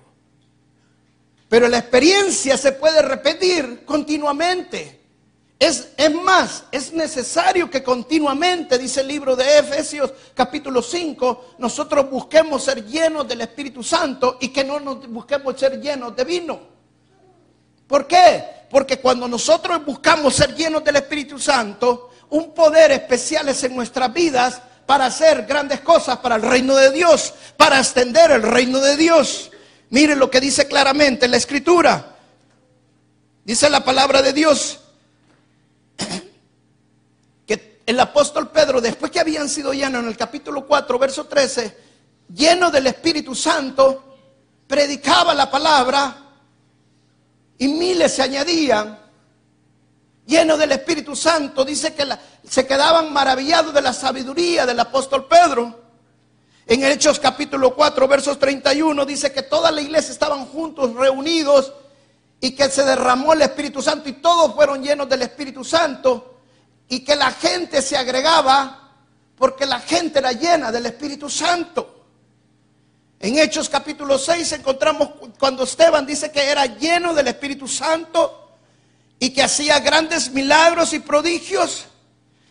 Pero 1.48 1.68
la 1.68 1.78
experiencia 1.78 2.58
se 2.58 2.72
puede 2.74 3.02
repetir 3.02 3.86
continuamente. 3.86 4.96
Es, 5.60 5.90
es, 5.98 6.14
más, 6.14 6.66
es 6.72 6.94
necesario 6.94 7.70
que 7.70 7.84
continuamente, 7.84 8.78
dice 8.78 9.02
el 9.02 9.08
libro 9.08 9.36
de 9.36 9.60
Efesios 9.60 10.14
capítulo 10.34 10.82
5, 10.82 11.56
nosotros 11.58 12.10
busquemos 12.10 12.64
ser 12.64 12.86
llenos 12.86 13.28
del 13.28 13.42
Espíritu 13.42 13.84
Santo 13.84 14.38
y 14.40 14.50
que 14.50 14.64
no 14.64 14.80
nos 14.80 15.08
busquemos 15.08 15.60
ser 15.60 15.82
llenos 15.82 16.16
de 16.16 16.24
vino. 16.24 16.60
¿Por 17.88 18.06
qué? 18.06 18.44
Porque 18.70 19.00
cuando 19.00 19.28
nosotros 19.28 19.84
buscamos 19.86 20.36
ser 20.36 20.54
llenos 20.54 20.84
del 20.84 20.98
Espíritu 20.98 21.40
Santo, 21.40 22.12
un 22.30 22.54
poder 22.54 22.92
especial 22.92 23.48
es 23.50 23.64
en 23.64 23.76
nuestras 23.76 24.12
vidas 24.14 24.62
para 24.86 25.06
hacer 25.06 25.46
grandes 25.46 25.82
cosas 25.82 26.18
para 26.18 26.36
el 26.36 26.42
reino 26.42 26.76
de 26.76 26.92
Dios, 26.92 27.34
para 27.58 27.80
extender 27.80 28.32
el 28.32 28.42
reino 28.42 28.80
de 28.80 28.98
Dios. 28.98 29.52
Mire 29.90 30.16
lo 30.16 30.30
que 30.30 30.40
dice 30.40 30.68
claramente 30.68 31.26
en 31.26 31.32
la 31.32 31.38
escritura. 31.38 32.16
Dice 33.44 33.70
la 33.70 33.84
palabra 33.84 34.22
de 34.22 34.34
Dios 34.34 34.80
que 37.46 37.82
el 37.86 38.00
apóstol 38.00 38.50
Pedro, 38.52 38.82
después 38.82 39.12
que 39.12 39.20
habían 39.20 39.48
sido 39.48 39.74
llenos 39.74 40.02
en 40.04 40.10
el 40.10 40.18
capítulo 40.18 40.66
4, 40.68 41.00
verso 41.00 41.26
13, 41.26 41.78
lleno 42.34 42.70
del 42.72 42.88
Espíritu 42.88 43.34
Santo, 43.36 44.18
predicaba 44.68 45.34
la 45.34 45.50
palabra 45.50 46.24
y 47.58 47.68
miles 47.70 48.14
se 48.14 48.22
añadían 48.22 49.07
lleno 50.28 50.58
del 50.58 50.74
Espíritu 50.74 51.16
Santo, 51.16 51.66
dice 51.66 51.96
que 51.96 52.06
se 52.48 52.68
quedaban 52.68 53.12
maravillados 53.12 53.74
de 53.74 53.82
la 53.82 53.94
sabiduría 53.94 54.66
del 54.66 54.80
apóstol 54.80 55.26
Pedro. 55.26 55.88
En 56.68 56.84
Hechos 56.84 57.18
capítulo 57.18 57.74
4, 57.74 58.08
versos 58.10 58.38
31, 58.38 59.06
dice 59.06 59.32
que 59.32 59.42
toda 59.42 59.72
la 59.72 59.82
iglesia 59.82 60.12
estaban 60.12 60.46
juntos, 60.46 60.94
reunidos, 60.94 61.74
y 62.42 62.52
que 62.52 62.70
se 62.70 62.84
derramó 62.84 63.34
el 63.34 63.42
Espíritu 63.42 63.82
Santo 63.82 64.10
y 64.10 64.14
todos 64.14 64.54
fueron 64.54 64.84
llenos 64.84 65.10
del 65.10 65.22
Espíritu 65.22 65.64
Santo, 65.64 66.40
y 66.90 67.00
que 67.06 67.16
la 67.16 67.32
gente 67.32 67.82
se 67.82 67.98
agregaba 67.98 68.84
porque 69.38 69.66
la 69.66 69.80
gente 69.80 70.20
era 70.20 70.34
llena 70.34 70.72
del 70.72 70.88
Espíritu 70.88 71.30
Santo. 71.30 72.06
En 73.20 73.40
Hechos 73.40 73.70
capítulo 73.70 74.18
6 74.18 74.52
encontramos 74.52 75.10
cuando 75.40 75.64
Esteban 75.64 76.06
dice 76.06 76.32
que 76.32 76.44
era 76.44 76.66
lleno 76.66 77.14
del 77.14 77.30
Espíritu 77.30 77.68
Santo 77.68 78.47
y 79.20 79.32
que 79.32 79.44
hacía 79.44 79.80
grandes 79.80 80.32
milagros 80.32 80.94
y 80.94 81.00
prodigios. 81.00 81.86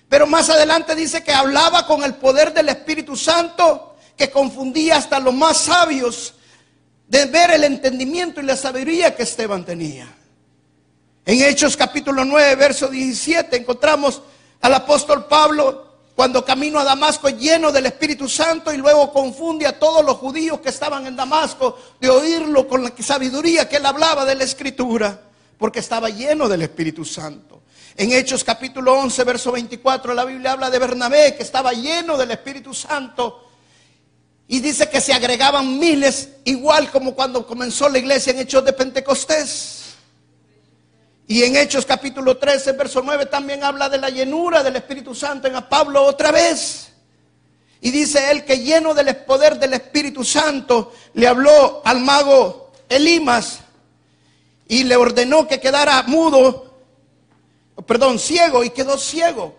Pero 0.08 0.26
más 0.26 0.50
adelante 0.50 0.94
dice 0.94 1.22
que 1.22 1.32
hablaba 1.32 1.86
con 1.86 2.02
el 2.02 2.14
poder 2.14 2.52
del 2.52 2.68
Espíritu 2.68 3.16
Santo, 3.16 3.96
que 4.16 4.30
confundía 4.30 4.96
hasta 4.96 5.20
los 5.20 5.34
más 5.34 5.58
sabios. 5.58 6.32
de 7.08 7.26
ver 7.26 7.52
el 7.52 7.62
entendimiento 7.62 8.40
y 8.40 8.44
la 8.44 8.56
sabiduría 8.56 9.14
que 9.14 9.22
Esteban 9.22 9.64
tenía. 9.64 10.12
En 11.24 11.40
Hechos 11.40 11.76
capítulo 11.76 12.24
9, 12.24 12.56
verso 12.56 12.88
17, 12.88 13.56
encontramos 13.56 14.22
al 14.60 14.74
apóstol 14.74 15.26
Pablo 15.26 15.86
cuando 16.16 16.44
camino 16.44 16.78
a 16.78 16.84
Damasco 16.84 17.28
lleno 17.28 17.70
del 17.70 17.86
Espíritu 17.86 18.28
Santo 18.28 18.72
y 18.72 18.78
luego 18.78 19.12
confunde 19.12 19.66
a 19.66 19.78
todos 19.78 20.04
los 20.04 20.16
judíos 20.16 20.60
que 20.60 20.70
estaban 20.70 21.06
en 21.06 21.14
Damasco 21.14 21.78
de 22.00 22.08
oírlo 22.08 22.66
con 22.66 22.82
la 22.82 22.92
sabiduría 22.98 23.68
que 23.68 23.76
él 23.76 23.86
hablaba 23.86 24.24
de 24.24 24.34
la 24.34 24.44
Escritura, 24.44 25.20
porque 25.58 25.80
estaba 25.80 26.08
lleno 26.08 26.48
del 26.48 26.62
Espíritu 26.62 27.04
Santo. 27.04 27.62
En 27.96 28.12
Hechos 28.12 28.44
capítulo 28.44 28.94
11, 28.94 29.24
verso 29.24 29.52
24, 29.52 30.12
la 30.12 30.24
Biblia 30.24 30.52
habla 30.52 30.68
de 30.68 30.78
Bernabé, 30.78 31.34
que 31.34 31.42
estaba 31.42 31.72
lleno 31.72 32.18
del 32.18 32.30
Espíritu 32.30 32.74
Santo. 32.74 33.48
Y 34.48 34.60
dice 34.60 34.88
que 34.90 35.00
se 35.00 35.14
agregaban 35.14 35.78
miles, 35.78 36.28
igual 36.44 36.90
como 36.90 37.14
cuando 37.14 37.46
comenzó 37.46 37.88
la 37.88 37.98
iglesia 37.98 38.32
en 38.32 38.40
Hechos 38.40 38.64
de 38.64 38.74
Pentecostés. 38.74 39.94
Y 41.26 41.42
en 41.42 41.56
Hechos 41.56 41.86
capítulo 41.86 42.36
13, 42.36 42.72
verso 42.72 43.00
9 43.02 43.26
también 43.26 43.64
habla 43.64 43.88
de 43.88 43.98
la 43.98 44.10
llenura 44.10 44.62
del 44.62 44.76
Espíritu 44.76 45.14
Santo 45.14 45.48
en 45.48 45.56
a 45.56 45.68
Pablo 45.68 46.04
otra 46.04 46.30
vez. 46.30 46.88
Y 47.80 47.90
dice 47.90 48.30
él 48.30 48.44
que 48.44 48.58
lleno 48.58 48.94
del 48.94 49.14
poder 49.16 49.58
del 49.58 49.72
Espíritu 49.72 50.22
Santo 50.22 50.92
le 51.14 51.26
habló 51.26 51.82
al 51.84 52.00
mago 52.00 52.72
Elimas 52.88 53.60
y 54.68 54.84
le 54.84 54.96
ordenó 54.96 55.46
que 55.46 55.60
quedara 55.60 56.02
mudo, 56.04 56.80
perdón, 57.86 58.18
ciego 58.18 58.64
y 58.64 58.70
quedó 58.70 58.98
ciego. 58.98 59.56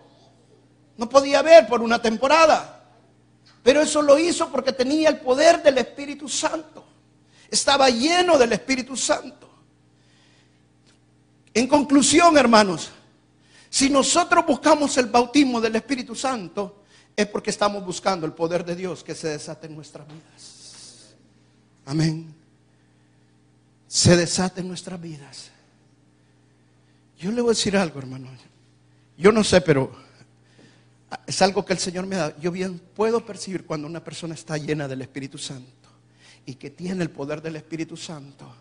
No 0.98 1.08
podía 1.08 1.42
ver 1.42 1.68
por 1.68 1.82
una 1.82 2.02
temporada. 2.02 2.74
Pero 3.64 3.82
eso 3.82 4.02
lo 4.02 4.18
hizo 4.18 4.50
porque 4.50 4.72
tenía 4.72 5.10
el 5.10 5.20
poder 5.20 5.62
del 5.62 5.78
Espíritu 5.78 6.28
Santo. 6.28 6.86
Estaba 7.50 7.90
lleno 7.90 8.38
del 8.38 8.54
Espíritu 8.54 8.96
Santo. 8.96 9.50
En 11.54 11.68
conclusión, 11.68 12.38
hermanos, 12.38 12.92
si 13.70 13.90
nosotros 13.90 14.46
buscamos 14.46 14.98
el 14.98 15.08
bautismo 15.08 15.60
del 15.60 15.76
Espíritu 15.76 16.16
Santo, 16.16 16.84
es 17.16 17.28
porque 17.28 17.50
estamos 17.50 17.84
buscando 17.84 18.26
el 18.26 18.34
poder 18.34 18.64
de 18.64 18.76
Dios 18.76 19.04
que 19.04 19.16
se 19.16 19.30
desate 19.30 19.68
en 19.68 19.76
nuestras 19.76 20.08
vidas. 20.08 21.16
Amén. 21.86 22.34
Se 23.88 24.16
desate 24.16 24.62
en 24.62 24.68
nuestras 24.68 25.00
vidas. 25.02 25.52
Yo 27.18 27.32
le 27.32 27.42
voy 27.42 27.50
a 27.50 27.56
decir 27.56 27.76
algo, 27.78 28.00
hermano. 28.00 28.30
Yo 29.18 29.32
no 29.32 29.44
sé, 29.44 29.62
pero 29.62 29.92
es 31.26 31.42
algo 31.42 31.66
que 31.66 31.74
el 31.74 31.80
Señor 31.80 32.06
me 32.06 32.16
da. 32.16 32.38
Yo 32.40 32.52
bien 32.52 32.80
puedo 32.96 33.26
percibir 33.26 33.66
cuando 33.66 33.88
una 33.88 34.04
persona 34.04 34.34
está 34.34 34.58
llena 34.58 34.88
del 34.88 35.02
Espíritu 35.02 35.38
Santo 35.38 35.90
y 36.46 36.56
que 36.56 36.70
tiene 36.70 37.04
el 37.04 37.10
poder 37.10 37.42
del 37.42 37.56
Espíritu 37.56 37.98
Santo 37.98 38.54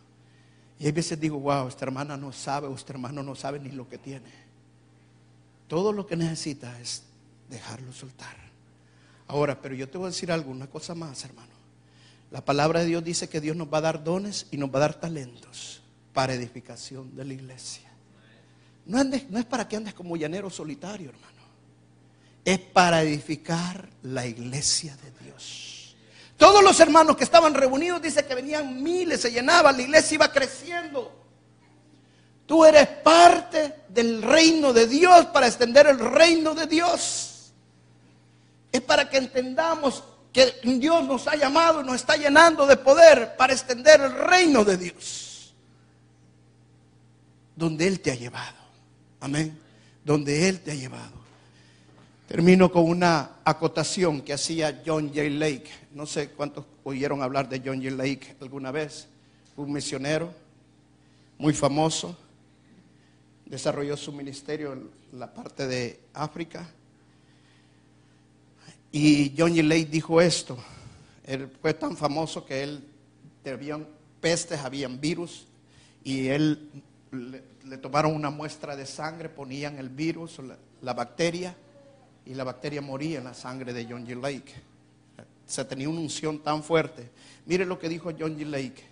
y 0.78 0.88
a 0.88 0.92
veces 0.92 1.18
digo, 1.18 1.38
wow, 1.38 1.68
esta 1.68 1.84
hermana 1.86 2.16
no 2.16 2.32
sabe 2.32 2.66
o 2.66 2.74
este 2.74 2.92
hermano 2.92 3.22
no 3.22 3.34
sabe 3.34 3.58
ni 3.58 3.70
lo 3.70 3.88
que 3.88 3.98
tiene. 3.98 4.30
Todo 5.68 5.92
lo 5.92 6.06
que 6.06 6.16
necesita 6.16 6.78
es 6.80 7.02
dejarlo 7.48 7.92
soltar. 7.92 8.36
Ahora, 9.28 9.60
pero 9.60 9.74
yo 9.74 9.88
te 9.88 9.98
voy 9.98 10.06
a 10.06 10.10
decir 10.10 10.30
algo, 10.30 10.50
una 10.50 10.66
cosa 10.66 10.94
más, 10.94 11.24
hermano. 11.24 11.55
La 12.30 12.44
palabra 12.44 12.80
de 12.80 12.86
Dios 12.86 13.04
dice 13.04 13.28
que 13.28 13.40
Dios 13.40 13.56
nos 13.56 13.72
va 13.72 13.78
a 13.78 13.82
dar 13.82 14.02
dones 14.02 14.46
y 14.50 14.56
nos 14.56 14.70
va 14.70 14.78
a 14.78 14.80
dar 14.80 14.94
talentos 14.94 15.82
para 16.12 16.34
edificación 16.34 17.14
de 17.14 17.24
la 17.24 17.34
iglesia. 17.34 17.86
No, 18.86 19.00
es 19.00 19.44
para 19.44 19.68
que 19.68 19.76
andes 19.76 19.94
como 19.94 20.16
llanero 20.16 20.48
solitario, 20.48 21.10
hermano. 21.10 21.36
Es 22.44 22.58
para 22.58 23.02
edificar 23.02 23.88
la 24.02 24.26
iglesia 24.26 24.96
de 24.96 25.24
Dios. 25.24 25.96
Todos 26.36 26.62
los 26.62 26.78
hermanos 26.78 27.16
que 27.16 27.24
estaban 27.24 27.54
reunidos, 27.54 28.00
dice 28.02 28.24
que 28.24 28.34
venían 28.34 28.82
miles, 28.82 29.20
se 29.20 29.32
llenaba, 29.32 29.72
la 29.72 29.82
iglesia 29.82 30.14
iba 30.16 30.30
creciendo. 30.30 31.12
Tú 32.46 32.64
eres 32.64 32.86
parte 32.86 33.74
del 33.88 34.22
reino 34.22 34.72
de 34.72 34.86
Dios 34.86 35.26
para 35.26 35.48
extender 35.48 35.88
el 35.88 35.98
reino 35.98 36.54
de 36.54 36.66
Dios. 36.66 37.52
Es 38.70 38.80
para 38.80 39.08
que 39.08 39.16
entendamos 39.16 40.04
que 40.36 40.52
Dios 40.78 41.02
nos 41.06 41.26
ha 41.28 41.34
llamado 41.34 41.80
y 41.80 41.86
nos 41.86 41.94
está 41.94 42.14
llenando 42.14 42.66
de 42.66 42.76
poder 42.76 43.36
para 43.38 43.54
extender 43.54 44.02
el 44.02 44.12
reino 44.12 44.66
de 44.66 44.76
Dios. 44.76 45.54
Donde 47.56 47.86
Él 47.86 48.00
te 48.00 48.10
ha 48.10 48.14
llevado. 48.16 48.58
Amén. 49.20 49.58
Donde 50.04 50.46
Él 50.46 50.60
te 50.60 50.72
ha 50.72 50.74
llevado. 50.74 51.14
Termino 52.28 52.70
con 52.70 52.84
una 52.84 53.36
acotación 53.44 54.20
que 54.20 54.34
hacía 54.34 54.82
John 54.84 55.08
J. 55.08 55.22
Lake. 55.30 55.70
No 55.92 56.04
sé 56.04 56.28
cuántos 56.28 56.66
oyeron 56.84 57.22
hablar 57.22 57.48
de 57.48 57.62
John 57.64 57.82
J. 57.82 57.96
Lake 57.96 58.36
alguna 58.42 58.70
vez. 58.70 59.08
Un 59.56 59.72
misionero 59.72 60.30
muy 61.38 61.54
famoso. 61.54 62.14
Desarrolló 63.46 63.96
su 63.96 64.12
ministerio 64.12 64.74
en 64.74 64.90
la 65.18 65.32
parte 65.32 65.66
de 65.66 65.98
África. 66.12 66.68
Y 68.92 69.34
John 69.36 69.50
J. 69.50 69.62
Lake 69.62 69.86
dijo 69.86 70.20
esto. 70.20 70.56
Él 71.24 71.50
fue 71.60 71.74
tan 71.74 71.96
famoso 71.96 72.44
que 72.44 72.62
él 72.62 72.84
habían 73.44 73.86
pestes, 74.20 74.60
habían 74.60 75.00
virus. 75.00 75.46
Y 76.04 76.28
él 76.28 76.70
le, 77.10 77.78
tomaron 77.78 78.14
una 78.14 78.30
muestra 78.30 78.76
de 78.76 78.86
sangre, 78.86 79.28
ponían 79.28 79.78
el 79.78 79.88
virus, 79.88 80.40
la 80.80 80.92
bacteria 80.92 81.56
y 82.26 82.34
la 82.34 82.44
bacteria 82.44 82.82
moría 82.82 83.18
en 83.18 83.24
la 83.24 83.34
sangre 83.34 83.72
de 83.72 83.86
John 83.88 84.06
G. 84.06 84.20
Lake. 84.20 84.52
Se 85.46 85.64
tenía 85.64 85.88
una 85.88 86.00
unción 86.00 86.40
tan 86.40 86.62
fuerte. 86.62 87.08
Mire 87.46 87.64
lo 87.64 87.78
que 87.78 87.88
dijo 87.88 88.10
John 88.18 88.36
G. 88.36 88.44
Lake. 88.44 88.82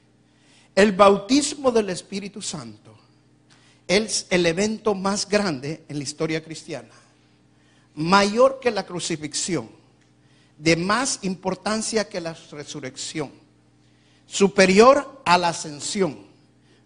El 0.74 0.92
bautismo 0.92 1.72
del 1.72 1.90
Espíritu 1.90 2.40
Santo 2.40 2.96
es 3.88 4.26
el 4.30 4.46
evento 4.46 4.94
más 4.94 5.28
grande 5.28 5.84
en 5.88 5.98
la 5.98 6.04
historia 6.04 6.42
cristiana. 6.42 6.94
Mayor 7.96 8.60
que 8.60 8.70
la 8.70 8.86
crucifixión. 8.86 9.68
De 10.58 10.76
más 10.76 11.20
importancia 11.22 12.08
que 12.08 12.20
la 12.20 12.36
resurrección. 12.50 13.30
Superior 14.26 15.22
a 15.24 15.38
la 15.38 15.48
ascensión. 15.48 16.18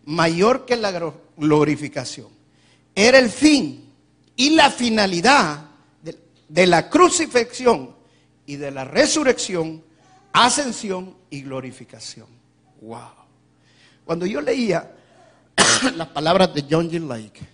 Mayor 0.05 0.65
que 0.65 0.77
la 0.77 1.15
glorificación. 1.37 2.29
Era 2.95 3.19
el 3.19 3.31
fin 3.31 3.93
y 4.37 4.51
la 4.51 4.71
finalidad 4.71 5.69
de 6.49 6.67
la 6.67 6.89
crucifixión 6.89 7.95
y 8.47 8.57
de 8.57 8.71
la 8.71 8.85
resurrección, 8.85 9.85
ascensión 10.33 11.15
y 11.31 11.43
glorificación. 11.43 12.27
Wow. 12.81 13.01
Cuando 14.05 14.25
yo 14.25 14.41
leía 14.41 14.91
las 15.95 16.09
palabras 16.09 16.55
de 16.55 16.65
John 16.69 16.91
G. 16.91 17.07
Lake, 17.07 17.47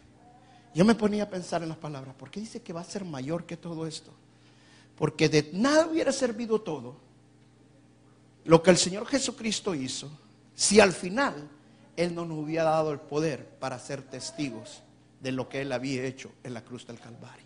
yo 0.75 0.85
me 0.85 0.95
ponía 0.95 1.25
a 1.25 1.29
pensar 1.29 1.63
en 1.63 1.69
las 1.69 1.79
palabras, 1.79 2.15
¿por 2.15 2.31
qué 2.31 2.41
dice 2.41 2.63
que 2.63 2.73
va 2.73 2.81
a 2.81 2.85
ser 2.85 3.05
mayor 3.05 3.45
que 3.45 3.57
todo 3.57 3.87
esto? 3.87 4.13
Porque 4.97 5.29
de 5.29 5.51
nada 5.53 5.87
hubiera 5.87 6.13
servido 6.13 6.61
todo 6.61 6.97
lo 8.45 8.63
que 8.63 8.71
el 8.71 8.77
Señor 8.77 9.07
Jesucristo 9.07 9.75
hizo 9.75 10.11
si 10.55 10.81
al 10.81 10.93
final 10.93 11.49
Él 11.97 12.15
no 12.15 12.25
nos 12.25 12.39
hubiera 12.39 12.65
dado 12.65 12.93
el 12.93 13.01
poder 13.01 13.47
para 13.59 13.79
ser 13.79 14.03
testigos 14.03 14.83
de 15.21 15.33
lo 15.33 15.49
que 15.49 15.63
Él 15.63 15.73
había 15.73 16.05
hecho 16.05 16.31
en 16.45 16.55
la 16.55 16.63
cruz 16.63 16.87
del 16.87 17.01
Calvario. 17.01 17.45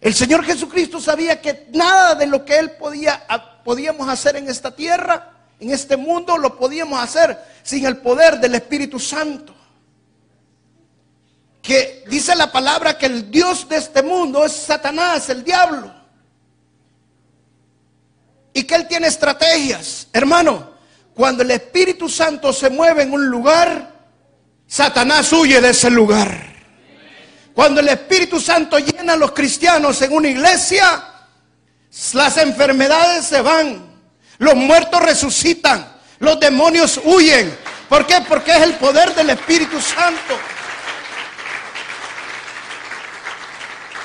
El 0.00 0.14
Señor 0.14 0.44
Jesucristo 0.44 1.00
sabía 1.00 1.40
que 1.40 1.68
nada 1.72 2.14
de 2.14 2.26
lo 2.26 2.44
que 2.44 2.58
Él 2.58 2.72
podía, 2.72 3.26
podíamos 3.64 4.08
hacer 4.08 4.36
en 4.36 4.48
esta 4.48 4.74
tierra, 4.74 5.32
en 5.58 5.70
este 5.70 5.96
mundo, 5.96 6.36
lo 6.36 6.58
podíamos 6.58 7.00
hacer 7.00 7.38
sin 7.62 7.86
el 7.86 7.98
poder 7.98 8.38
del 8.38 8.56
Espíritu 8.56 8.98
Santo. 8.98 9.54
Que 11.62 12.04
dice 12.08 12.36
la 12.36 12.52
palabra 12.52 12.98
que 12.98 13.06
el 13.06 13.30
Dios 13.30 13.68
de 13.68 13.76
este 13.76 14.02
mundo 14.02 14.44
es 14.44 14.52
Satanás, 14.52 15.28
el 15.30 15.42
diablo. 15.42 15.95
Y 18.56 18.64
que 18.64 18.74
Él 18.74 18.88
tiene 18.88 19.08
estrategias. 19.08 20.08
Hermano, 20.14 20.70
cuando 21.14 21.42
el 21.42 21.50
Espíritu 21.50 22.08
Santo 22.08 22.54
se 22.54 22.70
mueve 22.70 23.02
en 23.02 23.12
un 23.12 23.26
lugar, 23.26 23.92
Satanás 24.66 25.30
huye 25.34 25.60
de 25.60 25.68
ese 25.68 25.90
lugar. 25.90 26.54
Cuando 27.52 27.80
el 27.80 27.88
Espíritu 27.88 28.40
Santo 28.40 28.78
llena 28.78 29.12
a 29.12 29.16
los 29.16 29.32
cristianos 29.32 30.00
en 30.00 30.10
una 30.10 30.28
iglesia, 30.28 31.04
las 32.14 32.38
enfermedades 32.38 33.26
se 33.26 33.42
van, 33.42 33.94
los 34.38 34.54
muertos 34.54 35.02
resucitan, 35.02 35.86
los 36.18 36.40
demonios 36.40 36.98
huyen. 37.04 37.54
¿Por 37.90 38.06
qué? 38.06 38.22
Porque 38.26 38.52
es 38.52 38.62
el 38.62 38.76
poder 38.76 39.14
del 39.14 39.28
Espíritu 39.28 39.78
Santo. 39.82 40.34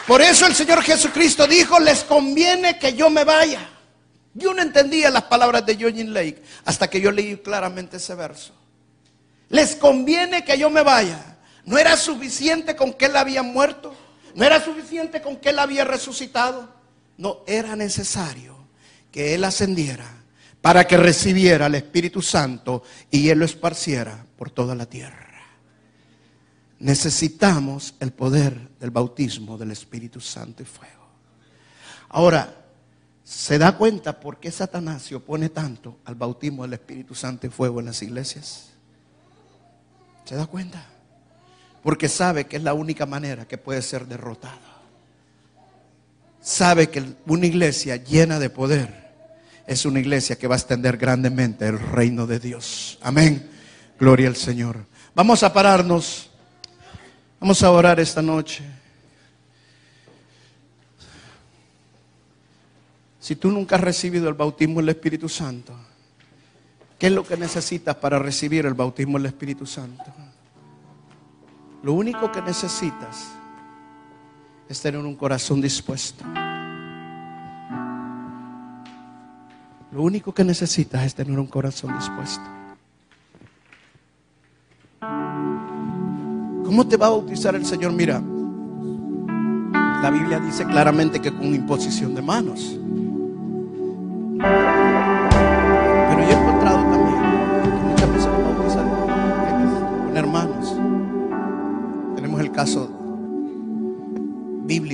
Por 0.06 0.22
eso 0.22 0.46
el 0.46 0.56
Señor 0.56 0.84
Jesucristo 0.84 1.48
dijo, 1.48 1.80
les 1.80 2.04
conviene 2.04 2.78
que 2.78 2.96
yo 2.96 3.10
me 3.10 3.24
vaya. 3.24 3.71
Yo 4.34 4.54
no 4.54 4.62
entendía 4.62 5.10
las 5.10 5.24
palabras 5.24 5.66
de 5.66 5.74
Eugene 5.74 6.12
Lake 6.12 6.42
hasta 6.66 6.90
que 6.90 7.02
yo 7.02 7.12
leí 7.12 7.38
claramente 7.38 7.98
ese 7.98 8.16
verso. 8.16 8.54
Les 9.50 9.76
conviene 9.76 10.46
que 10.46 10.58
yo 10.58 10.70
me 10.70 10.82
vaya. 10.82 11.38
No 11.66 11.78
era 11.78 11.98
suficiente 11.98 12.76
con 12.76 12.94
que 12.94 13.06
él 13.06 13.18
había 13.18 13.44
muerto. 13.44 13.94
No 14.36 14.46
era 14.46 14.64
suficiente 14.64 15.22
con 15.22 15.36
que 15.38 15.50
él 15.50 15.60
había 15.60 15.84
resucitado. 15.84 16.70
No, 17.18 17.40
era 17.46 17.76
necesario 17.76 18.56
que 19.12 19.36
él 19.36 19.44
ascendiera 19.44 20.22
para 20.62 20.86
que 20.86 20.96
recibiera 20.96 21.66
el 21.66 21.76
Espíritu 21.76 22.22
Santo 22.22 22.84
y 23.10 23.30
Él 23.30 23.40
lo 23.40 23.46
esparciera 23.46 24.26
por 24.38 24.52
toda 24.52 24.76
la 24.76 24.86
tierra. 24.86 25.28
Necesitamos 26.80 27.96
el 28.00 28.12
poder 28.12 28.70
del 28.80 28.92
bautismo 28.92 29.58
del 29.58 29.72
Espíritu 29.72 30.20
Santo 30.20 30.64
y 30.64 30.66
fuego. 30.66 31.10
Ahora, 32.10 32.61
¿se 33.32 33.58
da 33.58 33.78
cuenta 33.78 34.20
por 34.20 34.40
qué 34.40 34.52
Satanás 34.52 35.04
se 35.04 35.16
opone 35.16 35.48
tanto 35.48 36.00
al 36.04 36.16
bautismo 36.16 36.64
del 36.64 36.74
Espíritu 36.74 37.16
Santo 37.16 37.48
y 37.48 37.50
fuego 37.50 37.80
en 37.80 37.86
las 37.86 38.02
iglesias? 38.02 38.72
¿Se 40.26 40.36
da 40.36 40.46
cuenta? 40.48 40.86
Porque 41.82 42.10
sabe 42.10 42.46
que 42.46 42.58
es 42.58 42.64
la 42.64 42.74
única 42.74 43.06
manera 43.06 43.48
que 43.48 43.58
puede 43.58 43.82
ser 43.82 44.06
derrotado. 44.06 44.60
Sabe 46.42 46.90
que 46.90 47.04
una 47.26 47.46
iglesia 47.46 47.96
llena 47.96 48.38
de 48.38 48.50
poder 48.50 49.02
es 49.66 49.86
una 49.86 50.00
iglesia 50.00 50.38
que 50.38 50.48
va 50.48 50.56
a 50.56 50.58
extender 50.58 50.98
grandemente 50.98 51.66
el 51.66 51.80
reino 51.80 52.28
de 52.28 52.40
Dios. 52.40 53.00
Amén. 53.02 53.50
Gloria 53.98 54.28
al 54.28 54.36
Señor. 54.36 54.86
Vamos 55.16 55.44
a 55.44 55.54
pararnos. 55.54 56.30
Vamos 57.40 57.64
a 57.64 57.72
orar 57.72 58.00
esta 58.00 58.22
noche. 58.22 58.64
Si 63.22 63.36
tú 63.36 63.52
nunca 63.52 63.76
has 63.76 63.82
recibido 63.82 64.28
el 64.28 64.34
bautismo 64.34 64.80
del 64.80 64.90
Espíritu 64.90 65.30
Santo, 65.30 65.76
¿qué 66.98 67.06
es 67.06 67.14
lo 67.14 67.24
que 67.24 67.38
necesitas 67.38 67.96
para 67.96 68.18
recibir 68.18 68.66
el 68.66 68.74
bautismo 68.74 69.20
del 69.20 69.28
Espíritu 69.28 69.68
Santo? 69.68 70.06
Lo 71.84 71.94
único 71.94 72.32
que 72.32 72.42
necesitas 72.42 73.28
es 74.68 74.82
tener 74.82 75.00
un 75.02 75.16
corazón 75.16 75.62
dispuesto. 75.62 76.26
Lo 79.92 80.02
único 80.02 80.34
que 80.34 80.44
necesitas 80.44 81.04
es 81.04 81.14
tener 81.14 81.38
un 81.38 81.46
corazón 81.46 81.96
dispuesto. 81.96 82.42
¿Cómo 86.66 86.88
te 86.88 86.98
va 86.98 87.06
a 87.06 87.12
bautizar 87.12 87.54
el 87.54 87.68
Señor? 87.68 87.92
Mira, 87.92 88.20
la 90.02 90.10
Biblia 90.10 90.40
dice 90.40 90.66
claramente 90.66 91.22
que 91.22 91.32
con 91.32 91.54
imposición 91.54 92.16
de 92.16 92.24
manos. 92.24 92.80
Pero 94.42 96.22
yo 96.24 96.30
he 96.30 96.34
encontrado 96.34 96.82
también 96.90 97.22
que 97.64 97.70
muchas 97.70 98.10
personas 98.10 98.40
bautizan 98.44 98.90
con 98.90 100.18
hermanos. 100.18 100.76
Tenemos 102.16 102.42
el 102.42 102.52
caso 102.52 102.90
bíblico. 104.66 104.92